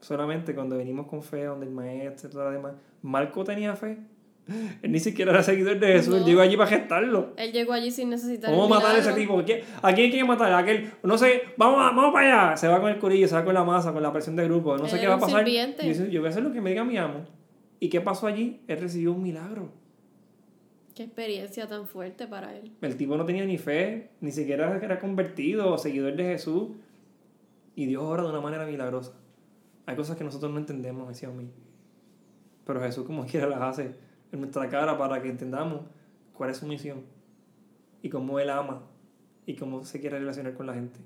solamente 0.00 0.54
cuando 0.54 0.76
venimos 0.76 1.06
con 1.06 1.22
fe, 1.22 1.44
donde 1.44 1.66
el 1.66 1.72
maestro 1.72 2.28
y 2.28 2.32
todo 2.32 2.44
lo 2.44 2.50
demás. 2.50 2.72
Marco 3.02 3.44
tenía 3.44 3.76
fe. 3.76 3.98
Él 4.82 4.92
ni 4.92 4.98
siquiera 4.98 5.30
era 5.30 5.42
seguidor 5.42 5.78
de 5.78 5.86
Jesús, 5.88 6.16
él 6.16 6.24
llegó 6.24 6.40
allí 6.40 6.56
para 6.56 6.70
gestarlo. 6.70 7.34
Él 7.36 7.52
llegó 7.52 7.72
allí 7.72 7.90
sin 7.90 8.10
necesitar 8.10 8.50
¿Cómo 8.50 8.68
matar 8.68 8.96
a 8.96 8.98
ese 8.98 9.12
tipo? 9.12 9.38
¿A 9.38 9.44
quién 9.44 9.66
hay 9.82 10.10
que 10.10 10.24
matar? 10.24 10.50
A 10.52 10.58
aquel, 10.58 10.90
no 11.02 11.16
sé, 11.18 11.42
vamos, 11.56 11.78
vamos 11.78 12.12
para 12.12 12.48
allá. 12.48 12.56
Se 12.56 12.66
va 12.66 12.80
con 12.80 12.90
el 12.90 12.98
curillo, 12.98 13.28
se 13.28 13.34
va 13.34 13.44
con 13.44 13.54
la 13.54 13.62
masa, 13.62 13.92
con 13.92 14.02
la 14.02 14.12
presión 14.12 14.34
del 14.36 14.48
grupo. 14.48 14.76
No 14.76 14.88
sé 14.88 14.98
qué 14.98 15.06
va 15.06 15.14
a 15.14 15.20
pasar. 15.20 15.46
Yo, 15.46 16.06
yo 16.06 16.20
voy 16.20 16.28
a 16.28 16.30
hacer 16.30 16.42
lo 16.42 16.52
que 16.52 16.60
me 16.60 16.70
diga 16.70 16.82
mi 16.82 16.96
amo. 16.96 17.26
¿Y 17.78 17.90
qué 17.90 18.00
pasó 18.00 18.26
allí? 18.26 18.62
Él 18.66 18.80
recibió 18.80 19.12
un 19.12 19.22
milagro. 19.22 19.79
Qué 21.00 21.04
experiencia 21.04 21.66
tan 21.66 21.86
fuerte 21.86 22.26
para 22.26 22.54
él. 22.54 22.76
El 22.82 22.94
tipo 22.98 23.16
no 23.16 23.24
tenía 23.24 23.46
ni 23.46 23.56
fe, 23.56 24.10
ni 24.20 24.30
siquiera 24.32 24.76
era 24.76 24.98
convertido 24.98 25.72
o 25.72 25.78
seguidor 25.78 26.14
de 26.14 26.24
Jesús. 26.24 26.72
Y 27.74 27.86
Dios 27.86 28.02
obra 28.02 28.22
de 28.22 28.28
una 28.28 28.42
manera 28.42 28.66
milagrosa. 28.66 29.14
Hay 29.86 29.96
cosas 29.96 30.18
que 30.18 30.24
nosotros 30.24 30.52
no 30.52 30.58
entendemos, 30.58 31.08
decía 31.08 31.30
mí. 31.30 31.48
Pero 32.66 32.82
Jesús 32.82 33.06
como 33.06 33.24
quiera 33.26 33.46
las 33.46 33.62
hace 33.62 33.94
en 34.30 34.40
nuestra 34.40 34.68
cara 34.68 34.98
para 34.98 35.22
que 35.22 35.30
entendamos 35.30 35.86
cuál 36.34 36.50
es 36.50 36.58
su 36.58 36.66
misión. 36.66 37.06
Y 38.02 38.10
cómo 38.10 38.38
Él 38.38 38.50
ama. 38.50 38.82
Y 39.46 39.56
cómo 39.56 39.82
se 39.86 40.00
quiere 40.00 40.18
relacionar 40.18 40.52
con 40.52 40.66
la 40.66 40.74
gente. 40.74 41.00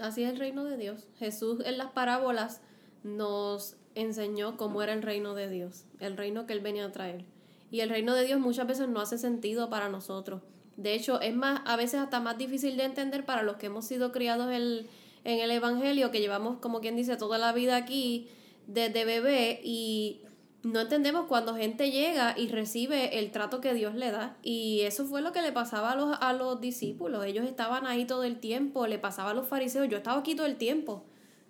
Así 0.00 0.24
es 0.24 0.30
el 0.30 0.40
reino 0.40 0.64
de 0.64 0.76
Dios. 0.76 1.06
Jesús 1.18 1.62
en 1.64 1.78
las 1.78 1.92
parábolas 1.92 2.62
nos 3.04 3.76
enseñó 3.94 4.56
cómo 4.56 4.82
era 4.82 4.92
el 4.92 5.02
reino 5.02 5.36
de 5.36 5.48
Dios. 5.48 5.84
El 6.00 6.16
reino 6.16 6.46
que 6.46 6.54
Él 6.54 6.60
venía 6.62 6.84
a 6.84 6.90
traer. 6.90 7.37
Y 7.70 7.80
el 7.80 7.90
reino 7.90 8.14
de 8.14 8.24
Dios 8.24 8.40
muchas 8.40 8.66
veces 8.66 8.88
no 8.88 9.00
hace 9.00 9.18
sentido 9.18 9.68
para 9.68 9.88
nosotros. 9.88 10.42
De 10.76 10.94
hecho, 10.94 11.20
es 11.20 11.34
más, 11.34 11.60
a 11.64 11.76
veces 11.76 12.00
hasta 12.00 12.20
más 12.20 12.38
difícil 12.38 12.76
de 12.76 12.84
entender 12.84 13.24
para 13.24 13.42
los 13.42 13.56
que 13.56 13.66
hemos 13.66 13.84
sido 13.84 14.12
criados 14.12 14.50
en 14.50 14.88
el 15.24 15.50
Evangelio, 15.50 16.10
que 16.10 16.20
llevamos, 16.20 16.58
como 16.58 16.80
quien 16.80 16.96
dice, 16.96 17.16
toda 17.16 17.36
la 17.38 17.52
vida 17.52 17.76
aquí 17.76 18.28
desde 18.66 19.04
bebé 19.04 19.60
y 19.64 20.20
no 20.62 20.80
entendemos 20.80 21.26
cuando 21.26 21.54
gente 21.54 21.90
llega 21.90 22.34
y 22.36 22.48
recibe 22.48 23.18
el 23.18 23.30
trato 23.30 23.60
que 23.60 23.74
Dios 23.74 23.94
le 23.94 24.10
da. 24.10 24.36
Y 24.42 24.80
eso 24.82 25.04
fue 25.06 25.22
lo 25.22 25.32
que 25.32 25.42
le 25.42 25.52
pasaba 25.52 25.92
a 25.92 25.96
los, 25.96 26.16
a 26.20 26.32
los 26.32 26.60
discípulos. 26.60 27.24
Ellos 27.24 27.46
estaban 27.46 27.86
ahí 27.86 28.04
todo 28.04 28.24
el 28.24 28.38
tiempo, 28.38 28.86
le 28.86 28.98
pasaba 28.98 29.30
a 29.30 29.34
los 29.34 29.46
fariseos. 29.46 29.88
Yo 29.88 29.96
he 29.96 29.98
estado 29.98 30.18
aquí 30.18 30.34
todo 30.34 30.46
el 30.46 30.56
tiempo. 30.56 31.04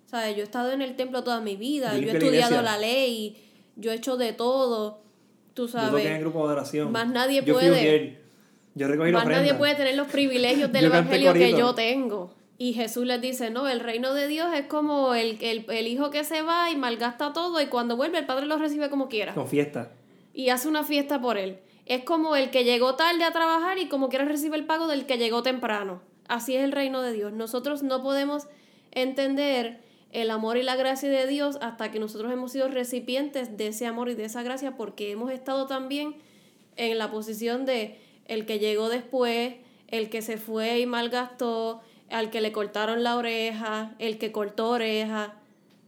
O 0.05 0.09
sea, 0.09 0.31
yo 0.31 0.39
he 0.39 0.43
estado 0.43 0.71
en 0.71 0.81
el 0.81 0.95
templo 0.95 1.23
toda 1.23 1.41
mi 1.41 1.55
vida, 1.55 1.95
yo 1.97 2.09
he 2.09 2.17
estudiado 2.17 2.61
la 2.63 2.77
ley, 2.77 3.37
yo 3.75 3.91
he 3.91 3.95
hecho 3.95 4.17
de 4.17 4.33
todo. 4.33 5.01
Tú 5.53 5.67
sabes. 5.67 6.03
Yo 6.03 6.09
en 6.09 6.21
grupo 6.21 6.47
de 6.47 6.53
oración. 6.53 6.91
Más 6.91 7.07
nadie 7.07 7.43
puede. 7.43 8.17
Yo 8.75 8.87
recogí 8.87 9.11
Más 9.11 9.25
nadie 9.25 9.53
puede 9.55 9.75
tener 9.75 9.95
los 9.95 10.07
privilegios 10.07 10.71
del 10.73 10.85
evangelio 10.85 11.33
que 11.33 11.51
yo 11.51 11.73
tengo. 11.73 12.33
Y 12.57 12.73
Jesús 12.73 13.05
les 13.05 13.21
dice, 13.21 13.49
no, 13.49 13.69
el 13.69 13.79
reino 13.79 14.13
de 14.13 14.27
Dios 14.27 14.53
es 14.53 14.65
como 14.65 15.15
el, 15.15 15.37
el, 15.41 15.65
el, 15.69 15.87
hijo 15.87 16.09
que 16.09 16.25
se 16.25 16.41
va 16.41 16.69
y 16.69 16.75
malgasta 16.75 17.31
todo 17.31 17.61
y 17.61 17.67
cuando 17.67 17.95
vuelve 17.95 18.19
el 18.19 18.25
padre 18.25 18.47
lo 18.47 18.57
recibe 18.57 18.89
como 18.89 19.07
quiera. 19.07 19.33
Con 19.33 19.47
fiesta. 19.47 19.93
Y 20.33 20.49
hace 20.49 20.67
una 20.67 20.83
fiesta 20.83 21.21
por 21.21 21.37
él. 21.37 21.59
Es 21.85 22.03
como 22.03 22.35
el 22.35 22.51
que 22.51 22.65
llegó 22.65 22.95
tarde 22.95 23.23
a 23.23 23.31
trabajar 23.31 23.77
y 23.79 23.87
como 23.87 24.09
quiera 24.09 24.25
recibe 24.25 24.57
el 24.57 24.65
pago 24.65 24.87
del 24.87 25.05
que 25.05 25.17
llegó 25.17 25.41
temprano. 25.41 26.01
Así 26.27 26.53
es 26.55 26.63
el 26.63 26.73
reino 26.73 27.01
de 27.01 27.13
Dios. 27.13 27.31
Nosotros 27.31 27.81
no 27.81 28.03
podemos 28.03 28.47
entender 28.91 29.79
el 30.11 30.31
amor 30.31 30.57
y 30.57 30.63
la 30.63 30.75
gracia 30.75 31.09
de 31.09 31.27
Dios 31.27 31.57
hasta 31.61 31.91
que 31.91 31.99
nosotros 31.99 32.31
hemos 32.31 32.51
sido 32.51 32.67
recipientes 32.67 33.57
de 33.57 33.67
ese 33.67 33.85
amor 33.85 34.09
y 34.09 34.15
de 34.15 34.25
esa 34.25 34.43
gracia 34.43 34.75
porque 34.75 35.11
hemos 35.11 35.31
estado 35.31 35.67
también 35.67 36.15
en 36.75 36.97
la 36.97 37.11
posición 37.11 37.65
de 37.65 37.99
el 38.25 38.45
que 38.45 38.59
llegó 38.59 38.89
después, 38.89 39.55
el 39.87 40.09
que 40.09 40.21
se 40.21 40.37
fue 40.37 40.79
y 40.79 40.85
malgastó, 40.85 41.81
al 42.09 42.29
que 42.29 42.41
le 42.41 42.51
cortaron 42.51 43.03
la 43.03 43.17
oreja, 43.17 43.95
el 43.99 44.17
que 44.17 44.31
cortó 44.31 44.69
oreja. 44.69 45.35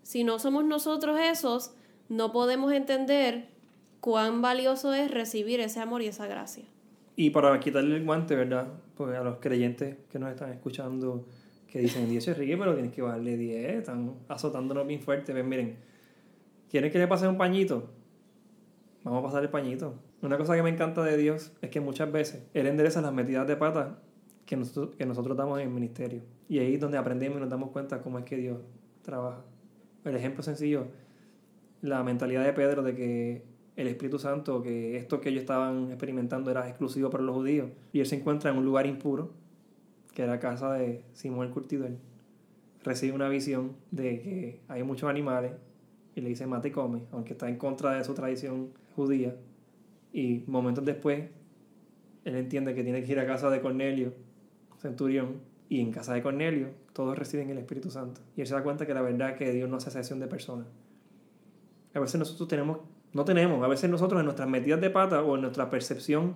Si 0.04 0.24
no 0.24 0.40
somos 0.40 0.66
nosotros 0.66 1.20
esos, 1.20 1.72
no 2.10 2.32
podemos 2.32 2.74
entender 2.74 3.48
cuán 4.02 4.42
valioso 4.42 4.94
es 4.94 5.10
recibir 5.10 5.60
ese 5.60 5.80
amor 5.80 6.02
y 6.02 6.08
esa 6.08 6.28
gracia. 6.28 6.66
Y 7.16 7.30
para 7.30 7.60
quitarle 7.60 7.98
el 7.98 8.06
guante, 8.06 8.36
¿verdad? 8.36 8.68
Pues 8.96 9.16
a 9.16 9.24
los 9.24 9.38
creyentes 9.38 9.98
que 10.12 10.20
nos 10.20 10.32
están 10.32 10.52
escuchando, 10.52 11.26
que 11.72 11.80
dicen, 11.80 12.10
Dios 12.10 12.28
es 12.28 12.38
rico, 12.38 12.60
pero 12.60 12.74
tienes 12.74 12.92
que 12.92 13.02
bajarle 13.02 13.38
10, 13.38 13.76
están 13.78 14.16
azotándonos 14.28 14.86
bien 14.86 15.00
fuerte. 15.00 15.32
Ven, 15.32 15.48
miren, 15.48 15.78
¿quieren 16.70 16.92
que 16.92 17.00
le 17.00 17.08
pase 17.08 17.28
un 17.28 17.38
pañito? 17.38 17.90
Vamos 19.04 19.22
a 19.22 19.28
pasar 19.28 19.44
el 19.44 19.50
pañito. 19.50 19.96
Una 20.22 20.38
cosa 20.38 20.56
que 20.56 20.64
me 20.64 20.70
encanta 20.70 21.02
de 21.02 21.16
Dios 21.16 21.54
es 21.62 21.70
que 21.70 21.80
muchas 21.80 22.12
veces 22.12 22.44
Él 22.54 22.68
endereza 22.68 23.02
las 23.02 23.14
metidas 23.14 23.48
de 23.48 23.56
pata 23.56 24.00
que 24.46 24.58
nosotros, 24.58 24.96
que 24.96 25.06
nosotros 25.06 25.38
damos 25.38 25.60
en 25.60 25.68
el 25.70 25.74
ministerio. 25.74 26.22
Y 26.50 26.60
ahí 26.60 26.74
es 26.74 26.80
donde 26.82 26.98
aprendemos 26.98 27.38
y 27.38 27.42
nos 27.42 27.50
damos 27.50 27.70
cuenta 27.70 28.02
cómo 28.02 28.20
es 28.20 28.26
que 28.26 28.36
Dios 28.36 28.58
trabaja. 29.02 29.42
El 30.04 30.16
ejemplo 30.16 30.44
sencillo, 30.44 30.88
la 31.82 32.04
mentalidad 32.04 32.44
de 32.44 32.52
Pedro 32.52 32.84
de 32.84 32.96
que 32.96 33.46
el 33.78 33.88
Espíritu 33.88 34.20
Santo, 34.20 34.62
que 34.62 34.98
esto 34.98 35.22
que 35.22 35.30
ellos 35.30 35.42
estaban 35.42 35.88
experimentando 35.88 36.52
era 36.52 36.68
exclusivo 36.68 37.10
para 37.10 37.24
los 37.24 37.34
judíos. 37.34 37.70
Y 37.94 38.02
él 38.02 38.06
se 38.06 38.18
encuentra 38.18 38.52
en 38.52 38.58
un 38.58 38.66
lugar 38.66 38.86
impuro 38.86 39.41
que 40.14 40.24
era 40.24 40.40
casa 40.40 40.74
de 40.74 41.04
Simón 41.14 41.48
el 41.48 41.54
Curtidor, 41.54 41.92
recibe 42.84 43.14
una 43.14 43.30
visión 43.30 43.74
de 43.92 44.22
que 44.22 44.60
hay 44.68 44.84
muchos 44.84 45.10
animales 45.10 45.54
y 46.16 46.22
le 46.22 46.30
dice 46.30 46.48
mate 46.48 46.70
y 46.70 46.72
come, 46.72 47.04
aunque 47.12 47.34
está 47.34 47.48
en 47.48 47.58
contra 47.58 47.92
de 47.92 48.04
su 48.04 48.14
tradición 48.14 48.70
judía. 48.96 49.36
Y 50.14 50.44
momentos 50.48 50.84
después, 50.84 51.30
él 52.26 52.36
entiende 52.36 52.76
que 52.76 52.84
tiene 52.84 53.04
que 53.04 53.12
ir 53.12 53.20
a 53.20 53.26
casa 53.26 53.50
de 53.50 53.62
Cornelio, 53.62 54.14
centurión, 54.80 55.50
Y 55.70 55.80
en 55.80 55.94
casa 55.94 56.14
de 56.14 56.22
Cornelio, 56.22 56.68
todos 56.92 57.18
reciben 57.18 57.50
el 57.50 57.58
Espíritu 57.58 57.90
Santo. 57.90 58.20
Y 58.36 58.42
él 58.42 58.48
se 58.48 58.54
da 58.54 58.62
cuenta 58.62 58.86
que 58.86 58.94
la 58.94 59.02
verdad 59.02 59.30
es 59.30 59.38
que 59.38 59.54
Dios 59.54 59.70
no 59.70 59.78
hace 59.78 59.88
excepción 59.88 60.20
de 60.20 60.28
personas. 60.28 60.68
A 61.94 62.00
veces 62.02 62.20
nosotros 62.20 62.50
tenemos, 62.50 62.80
no 63.14 63.24
tenemos, 63.24 63.64
a 63.64 63.70
veces 63.70 63.90
nosotros 63.90 64.20
en 64.20 64.26
nuestras 64.26 64.50
metidas 64.50 64.82
de 64.82 64.90
pata 64.90 65.24
o 65.24 65.36
en 65.36 65.42
nuestra 65.44 65.70
percepción 65.70 66.36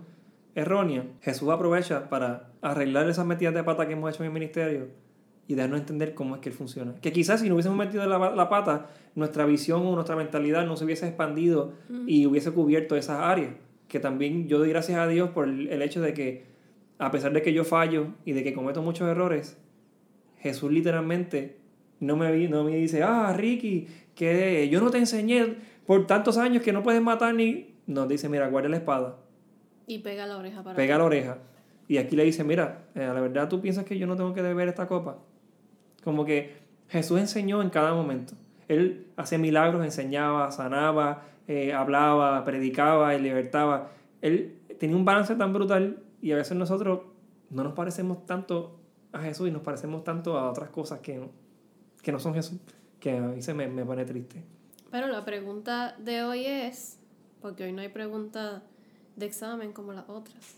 errónea, 0.56 1.06
Jesús 1.22 1.50
aprovecha 1.50 2.10
para 2.10 2.50
arreglar 2.62 3.08
esas 3.10 3.26
metidas 3.26 3.54
de 3.54 3.64
pata 3.64 3.88
que 3.88 3.94
hemos 3.94 4.14
hecho 4.14 4.24
en 4.24 4.28
el 4.28 4.34
ministerio 4.34 4.88
y 5.48 5.56
darnos 5.56 5.78
a 5.78 5.82
entender 5.82 6.16
cómo 6.16 6.36
es 6.36 6.42
que 6.42 6.50
él 6.50 6.56
funciona. 6.56 6.96
Que 7.02 7.12
quizás 7.12 7.42
si 7.42 7.50
no 7.50 7.56
hubiésemos 7.56 7.78
metido 7.78 8.06
la, 8.08 8.18
la 8.18 8.50
pata, 8.50 8.88
nuestra 9.14 9.46
visión 9.46 9.86
o 9.86 9.94
nuestra 9.94 10.16
mentalidad 10.16 10.66
no 10.66 10.76
se 10.76 10.86
hubiese 10.86 11.08
expandido 11.08 11.74
y 12.08 12.26
hubiese 12.26 12.52
cubierto 12.52 12.96
esas 12.96 13.20
áreas. 13.20 13.52
Que 13.88 14.00
también 14.00 14.48
yo 14.48 14.58
doy 14.58 14.70
gracias 14.70 14.98
a 14.98 15.08
Dios 15.08 15.30
por 15.30 15.48
el, 15.48 15.68
el 15.68 15.82
hecho 15.84 16.02
de 16.02 16.14
que, 16.14 16.46
a 16.98 17.12
pesar 17.12 17.34
de 17.34 17.44
que 17.44 17.54
yo 17.54 17.64
fallo 17.64 18.08
y 18.26 18.32
de 18.32 18.44
que 18.44 18.54
cometo 18.54 18.82
muchos 18.82 19.08
errores, 19.08 19.58
Jesús 20.40 20.72
literalmente 20.72 21.58
no 22.00 22.18
me, 22.18 22.48
no 22.48 22.64
me 22.64 22.76
dice, 22.76 23.04
ah, 23.04 23.34
Ricky, 23.34 23.88
que 24.16 24.68
yo 24.70 24.82
no 24.82 24.90
te 24.90 24.98
enseñé 24.98 25.58
por 25.86 26.08
tantos 26.08 26.38
años 26.38 26.64
que 26.64 26.74
no 26.74 26.82
puedes 26.82 27.02
matar 27.02 27.36
ni... 27.36 27.76
Nos 27.88 28.10
dice, 28.10 28.30
mira, 28.30 28.48
guarda 28.48 28.70
la 28.70 28.78
espada. 28.78 29.18
Y 29.88 30.00
pega 30.00 30.26
la 30.26 30.38
oreja 30.38 30.64
para 30.64 30.76
Pega 30.76 30.98
la 30.98 31.04
oreja. 31.04 31.38
Y 31.88 31.98
aquí 31.98 32.16
le 32.16 32.24
dice, 32.24 32.44
mira, 32.44 32.86
eh, 32.96 33.00
la 33.00 33.22
verdad 33.22 33.48
tú 33.48 33.62
piensas 33.62 33.86
que 33.86 33.98
yo 33.98 34.08
no 34.08 34.16
tengo 34.16 34.34
que 34.34 34.42
beber 34.42 34.68
esta 34.68 34.88
copa. 34.88 35.20
Como 36.04 36.26
que 36.26 36.56
Jesús 36.90 37.20
enseñó 37.20 37.62
en 37.62 37.70
cada 37.70 37.94
momento. 37.94 38.34
Él 38.68 39.08
hacía 39.16 39.38
milagros, 39.38 39.84
enseñaba, 39.84 40.52
sanaba, 40.52 41.24
eh, 41.48 41.74
hablaba, 41.74 42.44
predicaba 42.44 43.16
y 43.16 43.22
libertaba. 43.22 43.92
Él 44.22 44.58
tenía 44.80 44.96
un 44.96 45.06
balance 45.06 45.36
tan 45.36 45.54
brutal 45.54 46.00
y 46.22 46.32
a 46.32 46.38
veces 46.38 46.58
nosotros 46.58 47.02
no 47.52 47.64
nos 47.64 47.74
parecemos 47.74 48.26
tanto 48.26 48.80
a 49.12 49.20
Jesús 49.20 49.48
y 49.48 49.52
nos 49.52 49.62
parecemos 49.62 50.04
tanto 50.04 50.38
a 50.38 50.50
otras 50.50 50.70
cosas 50.70 51.00
que 51.00 51.18
no, 51.18 51.30
que 52.02 52.12
no 52.12 52.20
son 52.20 52.34
Jesús, 52.34 52.60
que 53.00 53.18
a 53.18 53.22
mí 53.22 53.42
se 53.42 53.54
me, 53.54 53.68
me 53.68 53.86
pone 53.86 54.06
triste. 54.06 54.44
Pero 54.90 55.08
la 55.08 55.24
pregunta 55.24 55.96
de 56.00 56.24
hoy 56.24 56.46
es, 56.46 57.00
porque 57.42 57.66
hoy 57.66 57.74
no 57.74 57.82
hay 57.82 57.90
pregunta 57.90 58.64
de 59.16 59.26
examen 59.26 59.74
como 59.74 59.94
las 59.94 60.10
otras. 60.10 60.56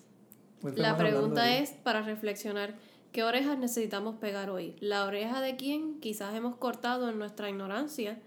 La 0.76 0.98
pregunta 0.98 1.58
es 1.58 1.72
para 1.72 2.02
reflexionar, 2.02 2.76
¿qué 3.12 3.24
orejas 3.24 3.58
necesitamos 3.58 4.16
pegar 4.16 4.50
hoy? 4.50 4.76
¿La 4.80 5.06
oreja 5.06 5.42
de 5.42 5.56
quién 5.56 6.00
quizás 6.00 6.34
hemos 6.36 6.56
cortado 6.56 7.10
en 7.10 7.20
nuestra 7.20 7.50
ignorancia, 7.50 8.20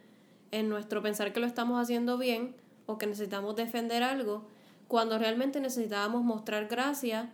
en 0.52 0.68
nuestro 0.68 1.02
pensar 1.02 1.32
que 1.32 1.40
lo 1.40 1.46
estamos 1.46 1.80
haciendo 1.80 2.18
bien 2.18 2.54
o 2.86 2.98
que 2.98 3.06
necesitamos 3.06 3.56
defender 3.56 4.02
algo, 4.02 4.46
cuando 4.88 5.18
realmente 5.18 5.60
necesitábamos 5.60 6.22
mostrar 6.22 6.66
gracia 6.66 7.32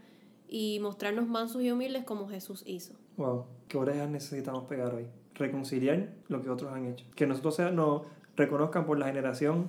y 0.48 0.78
mostrarnos 0.80 1.26
mansos 1.26 1.62
y 1.62 1.70
humildes 1.70 2.04
como 2.04 2.28
Jesús 2.28 2.62
hizo? 2.66 2.94
Wow, 3.16 3.46
¿qué 3.68 3.78
orejas 3.78 4.08
necesitamos 4.08 4.64
pegar 4.64 4.94
hoy? 4.94 5.06
Reconciliar 5.34 6.10
lo 6.28 6.42
que 6.42 6.50
otros 6.50 6.72
han 6.72 6.86
hecho. 6.86 7.04
Que 7.14 7.26
nosotros 7.26 7.72
nos 7.72 8.02
reconozcan 8.36 8.86
por 8.86 8.98
la 8.98 9.06
generación 9.06 9.68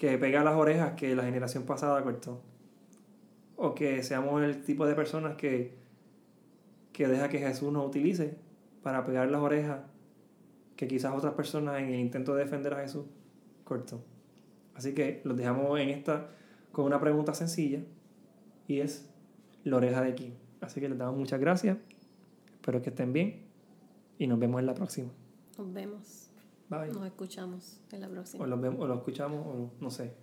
que 0.00 0.16
pega 0.16 0.42
las 0.42 0.56
orejas 0.56 0.94
que 0.94 1.14
la 1.14 1.24
generación 1.24 1.64
pasada 1.64 2.02
cortó. 2.02 2.40
O 3.56 3.74
que 3.74 4.02
seamos 4.02 4.42
el 4.42 4.64
tipo 4.64 4.86
de 4.86 4.94
personas 4.94 5.36
que, 5.36 5.76
que 6.94 7.06
deja 7.06 7.28
que 7.28 7.38
Jesús 7.38 7.70
nos 7.70 7.86
utilice 7.86 8.38
para 8.82 9.04
pegar 9.04 9.30
las 9.30 9.42
orejas 9.42 9.80
que 10.76 10.88
quizás 10.88 11.12
otras 11.14 11.34
personas 11.34 11.80
en 11.80 11.90
el 11.90 12.00
intento 12.00 12.34
de 12.34 12.44
defender 12.44 12.72
a 12.72 12.80
Jesús 12.80 13.04
cortó. 13.64 14.02
Así 14.74 14.94
que 14.94 15.20
los 15.24 15.36
dejamos 15.36 15.78
en 15.78 15.90
esta 15.90 16.30
con 16.72 16.86
una 16.86 16.98
pregunta 16.98 17.34
sencilla 17.34 17.82
y 18.68 18.80
es 18.80 19.06
la 19.64 19.76
oreja 19.76 20.00
de 20.00 20.14
quién. 20.14 20.34
Así 20.62 20.80
que 20.80 20.88
les 20.88 20.96
damos 20.96 21.18
muchas 21.18 21.38
gracias. 21.38 21.76
Espero 22.54 22.80
que 22.80 22.88
estén 22.88 23.12
bien 23.12 23.42
y 24.16 24.26
nos 24.26 24.38
vemos 24.38 24.60
en 24.60 24.66
la 24.66 24.72
próxima. 24.72 25.10
Nos 25.58 25.70
vemos. 25.74 26.29
Nos 26.70 27.06
escuchamos 27.06 27.80
en 27.90 28.00
la 28.00 28.08
próxima. 28.08 28.44
O 28.44 28.46
lo, 28.46 28.56
o 28.56 28.86
lo 28.86 28.94
escuchamos 28.94 29.44
o 29.44 29.70
no 29.80 29.90
sé. 29.90 30.14